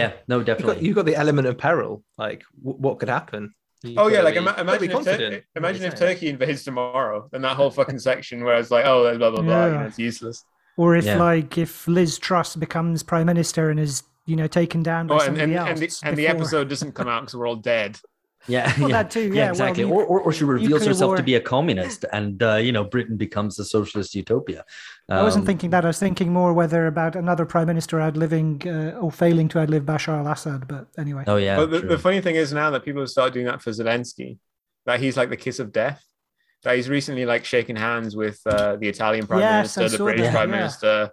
Yeah, 0.00 0.12
no, 0.28 0.36
You've 0.38 0.46
got, 0.46 0.58
definitely. 0.58 0.86
you've 0.86 0.94
got 1.00 1.06
the 1.06 1.16
element 1.16 1.46
of 1.48 1.58
peril. 1.58 1.92
Like 2.24 2.40
w- 2.62 2.78
what 2.84 2.94
could 3.00 3.08
happen? 3.08 3.42
You've 3.82 3.98
oh 3.98 4.08
yeah 4.14 4.22
like 4.22 4.34
be- 4.34 4.40
ima- 4.44 4.54
you've 4.58 4.66
gotta 4.66 4.78
be 4.80 4.86
imagine 4.86 4.90
if, 4.90 4.90
Tur- 4.90 5.10
confident 5.10 5.32
in 5.34 5.40
what 5.40 5.58
imagine 5.62 5.84
if 5.90 5.94
turkey 6.04 6.28
invades 6.34 6.62
tomorrow 6.64 7.28
and 7.32 7.42
that 7.46 7.56
whole 7.56 7.70
fucking 7.78 7.98
section 7.98 8.44
where 8.44 8.56
it's 8.60 8.70
like 8.70 8.84
oh 8.90 8.98
blah 9.18 9.30
blah 9.32 9.42
blah 9.42 9.66
you 9.66 9.72
know, 9.78 9.86
it's 9.90 9.98
useless 9.98 10.44
or 10.76 10.94
if 11.00 11.04
Yeah. 11.06 11.18
like 11.18 11.58
if 11.58 11.72
Liz 11.88 12.18
Truss 12.26 12.54
becomes 12.56 13.02
prime 13.02 13.26
minister 13.26 13.62
and 13.70 13.80
is 13.80 14.02
you 14.26 14.36
know 14.36 14.46
taken 14.46 14.82
down 14.82 15.06
by 15.06 15.14
oh 15.14 15.18
and, 15.18 15.24
somebody 15.26 15.52
and, 15.54 15.54
else. 15.54 15.68
and, 15.70 15.78
the, 15.78 16.08
and 16.08 16.16
the 16.18 16.26
episode 16.28 16.68
doesn't 16.68 16.92
come 16.92 17.08
out 17.08 17.22
because 17.22 17.34
we're 17.36 17.48
all 17.48 17.56
dead 17.56 17.98
Yeah, 18.48 18.72
Well, 18.80 18.88
yeah, 18.88 19.02
that 19.02 19.10
too, 19.10 19.20
yeah, 19.20 19.34
yeah, 19.34 19.40
well, 19.42 19.50
exactly. 19.50 19.84
nu- 19.84 19.90
or, 19.92 20.02
or, 20.06 20.20
or 20.22 20.32
she 20.32 20.44
reveals 20.44 20.86
herself 20.86 21.08
war- 21.10 21.16
to 21.18 21.22
be 21.22 21.34
a 21.34 21.40
communist, 21.42 22.06
and 22.10 22.42
uh, 22.42 22.54
you 22.56 22.72
know, 22.72 22.84
Britain 22.84 23.18
becomes 23.18 23.58
a 23.58 23.66
socialist 23.66 24.14
utopia. 24.14 24.64
I 25.10 25.22
wasn't 25.22 25.42
Um, 25.42 25.46
thinking 25.46 25.68
that. 25.70 25.84
I 25.84 25.88
was 25.88 25.98
thinking 25.98 26.32
more 26.32 26.54
whether 26.54 26.86
about 26.86 27.16
another 27.16 27.44
prime 27.44 27.66
minister 27.66 28.00
outliving 28.00 28.62
uh, 28.66 28.98
or 28.98 29.12
failing 29.12 29.48
to 29.48 29.58
outlive 29.58 29.82
Bashar 29.82 30.16
al-Assad. 30.24 30.66
But 30.66 30.86
anyway, 30.96 31.24
Oh 31.26 31.36
yeah, 31.36 31.56
but 31.56 31.70
the, 31.70 31.80
the 31.80 31.98
funny 31.98 32.22
thing 32.22 32.36
is 32.36 32.50
now 32.54 32.70
that 32.70 32.82
people 32.82 33.02
have 33.02 33.10
started 33.10 33.34
doing 33.34 33.44
that 33.44 33.60
for 33.60 33.72
Zelensky, 33.72 34.38
that 34.86 35.00
he's 35.00 35.18
like 35.18 35.28
the 35.28 35.36
kiss 35.36 35.58
of 35.58 35.70
death. 35.70 36.02
That 36.62 36.76
he's 36.76 36.88
recently 36.88 37.26
like 37.26 37.44
shaking 37.44 37.76
hands 37.76 38.16
with 38.16 38.40
uh, 38.46 38.76
the 38.76 38.88
Italian 38.88 39.26
prime 39.26 39.40
Yes, 39.40 39.76
minister, 39.76 39.98
the 39.98 40.02
British 40.02 40.24
that, 40.24 40.32
prime 40.32 40.48
yeah. 40.50 40.56
minister, 40.56 41.10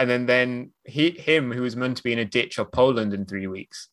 and 0.00 0.08
then 0.08 0.24
then 0.24 0.72
he 0.84 1.10
him 1.10 1.52
who 1.52 1.60
was 1.60 1.76
meant 1.76 1.98
to 1.98 2.02
be 2.02 2.12
in 2.12 2.18
a 2.18 2.24
ditch 2.24 2.58
of 2.58 2.72
Poland 2.72 3.12
in 3.12 3.26
three 3.26 3.46
weeks 3.46 3.88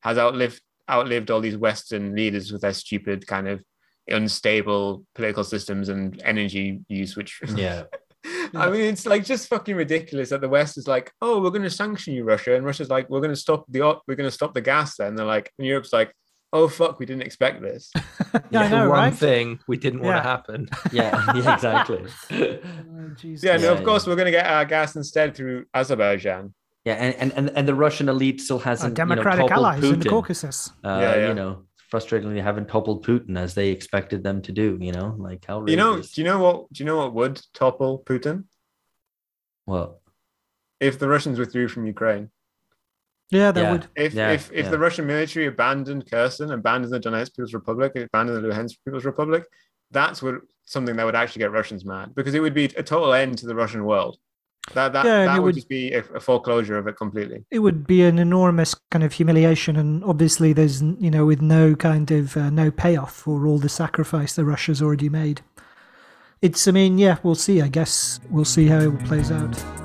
has 0.00 0.18
outlived 0.18 0.60
outlived 0.90 1.30
all 1.30 1.40
these 1.40 1.56
Western 1.56 2.14
leaders 2.16 2.50
with 2.50 2.62
their 2.62 2.72
stupid 2.72 3.26
kind 3.26 3.46
of 3.46 3.62
unstable 4.08 5.04
political 5.14 5.44
systems 5.44 5.88
and 5.88 6.20
energy 6.24 6.80
use, 6.88 7.16
which 7.16 7.40
yeah, 7.54 7.84
I 8.54 8.68
mean, 8.70 8.80
it's 8.80 9.06
like 9.06 9.24
just 9.24 9.48
fucking 9.48 9.76
ridiculous 9.76 10.30
that 10.30 10.40
the 10.40 10.48
West 10.48 10.76
is 10.76 10.88
like, 10.88 11.12
oh, 11.22 11.40
we're 11.40 11.50
going 11.50 11.62
to 11.62 11.70
sanction 11.70 12.12
you, 12.14 12.24
Russia, 12.24 12.56
and 12.56 12.64
Russia's 12.64 12.90
like, 12.90 13.08
we're 13.08 13.20
going 13.20 13.30
to 13.30 13.36
stop 13.36 13.64
the 13.68 13.80
we're 14.06 14.16
going 14.16 14.28
to 14.28 14.30
stop 14.30 14.54
the 14.54 14.60
gas. 14.60 14.96
Then 14.96 15.14
they're 15.14 15.24
like, 15.24 15.52
and 15.58 15.66
Europe's 15.66 15.92
like, 15.92 16.12
oh 16.52 16.68
fuck, 16.68 16.98
we 16.98 17.06
didn't 17.06 17.22
expect 17.22 17.62
this. 17.62 17.90
yeah, 18.50 18.60
I 18.62 18.68
For 18.68 18.74
know, 18.76 18.88
one 18.90 18.98
right? 18.98 19.14
thing 19.14 19.58
we 19.66 19.76
didn't 19.76 20.00
want 20.00 20.16
Yeah. 20.16 20.22
to 20.22 20.28
happen. 20.28 20.68
yeah, 20.92 21.32
yeah, 21.34 21.54
exactly. 21.54 22.04
Oh, 22.30 23.10
Jesus. 23.16 23.44
Yeah, 23.44 23.56
no, 23.56 23.72
Yeah, 23.72 23.78
of 23.78 23.84
course 23.84 24.04
yeah. 24.06 24.10
we're 24.10 24.16
going 24.16 24.26
to 24.26 24.32
get 24.32 24.46
our 24.46 24.64
gas 24.64 24.96
instead 24.96 25.34
through 25.34 25.64
Azerbaijan. 25.74 26.52
Yeah, 26.84 26.94
and, 26.94 27.14
and, 27.16 27.32
and, 27.36 27.50
and 27.56 27.68
the 27.68 27.74
Russian 27.74 28.08
elite 28.08 28.40
still 28.40 28.58
Our 28.58 28.64
hasn't 28.64 28.94
democratic 28.94 29.44
you 29.44 29.48
know, 29.48 29.48
toppled 29.48 29.66
allies 29.66 29.82
Putin. 29.82 29.92
in 29.94 30.00
the 30.00 30.08
Caucasus. 30.08 30.70
Uh, 30.84 30.98
Yeah, 31.00 31.14
yeah. 31.16 31.28
You 31.28 31.34
know, 31.34 31.62
frustratingly, 31.92 32.34
they 32.34 32.40
haven't 32.40 32.68
toppled 32.68 33.06
Putin 33.06 33.38
as 33.38 33.54
they 33.54 33.68
expected 33.68 34.22
them 34.24 34.42
to 34.42 34.52
do. 34.52 34.78
You 34.80 34.92
know, 34.92 35.14
like 35.18 35.44
how 35.46 35.64
You 35.66 35.76
know, 35.76 36.00
do 36.02 36.08
you 36.20 36.24
know 36.24 36.38
what? 36.40 36.72
Do 36.72 36.82
you 36.82 36.86
know 36.86 36.96
what 36.98 37.14
would 37.14 37.40
topple 37.54 38.02
Putin 38.04 38.44
well, 39.66 40.00
if 40.80 40.98
the 40.98 41.08
Russians 41.08 41.38
withdrew 41.38 41.68
from 41.68 41.86
Ukraine? 41.86 42.30
Yeah, 43.30 43.50
that 43.52 43.60
Yeah. 43.62 43.72
would. 43.72 43.86
If 43.96 44.14
Yeah, 44.14 44.30
if 44.32 44.50
if 44.52 44.64
yeah. 44.66 44.70
the 44.70 44.78
Russian 44.78 45.06
military 45.06 45.46
abandoned 45.46 46.10
Kherson, 46.10 46.50
abandoned 46.52 46.92
the 46.92 47.00
Donetsk 47.00 47.30
People's 47.34 47.54
Republic, 47.54 47.92
abandoned 47.96 48.44
the 48.44 48.48
Luhansk 48.48 48.76
People's 48.84 49.04
Republic, 49.04 49.44
that's 49.90 50.22
what 50.22 50.36
something 50.64 50.96
that 50.96 51.04
would 51.06 51.14
actually 51.14 51.40
get 51.40 51.50
Russians 51.52 51.84
mad 51.84 52.14
because 52.14 52.34
it 52.34 52.40
would 52.40 52.54
be 52.54 52.64
a 52.76 52.82
total 52.82 53.12
end 53.12 53.38
to 53.38 53.46
the 53.46 53.54
Russian 53.54 53.84
world. 53.84 54.16
That 54.74 54.92
that, 54.92 55.04
Yeah, 55.04 55.24
that 55.24 55.34
would, 55.38 55.42
would- 55.46 55.54
just 55.56 55.68
be 55.68 55.92
a, 55.92 56.04
a 56.14 56.20
foreclosure 56.20 56.78
of 56.78 56.86
it 56.86 56.96
completely. 56.96 57.44
It 57.50 57.58
would 57.58 57.84
be 57.86 58.04
an 58.04 58.18
enormous 58.20 58.76
kind 58.92 59.02
of 59.02 59.12
humiliation, 59.14 59.76
and 59.76 60.04
obviously, 60.04 60.52
there's 60.52 60.80
you 60.82 61.10
know, 61.10 61.26
with 61.26 61.42
no 61.42 61.74
kind 61.74 62.10
of 62.12 62.36
uh, 62.36 62.48
no 62.50 62.70
payoff 62.70 63.12
for 63.12 63.46
all 63.46 63.58
the 63.58 63.68
sacrifice 63.68 64.34
that 64.36 64.44
Russia's 64.44 64.80
already 64.80 65.08
made. 65.08 65.40
It's, 66.42 66.66
I 66.68 66.70
mean, 66.72 66.96
yeah, 66.98 67.16
we'll 67.24 67.34
see. 67.34 67.60
I 67.60 67.68
guess 67.68 68.20
we'll 68.30 68.44
see 68.44 68.66
how 68.68 68.78
it 68.80 69.04
plays 69.04 69.30
out. 69.32 69.81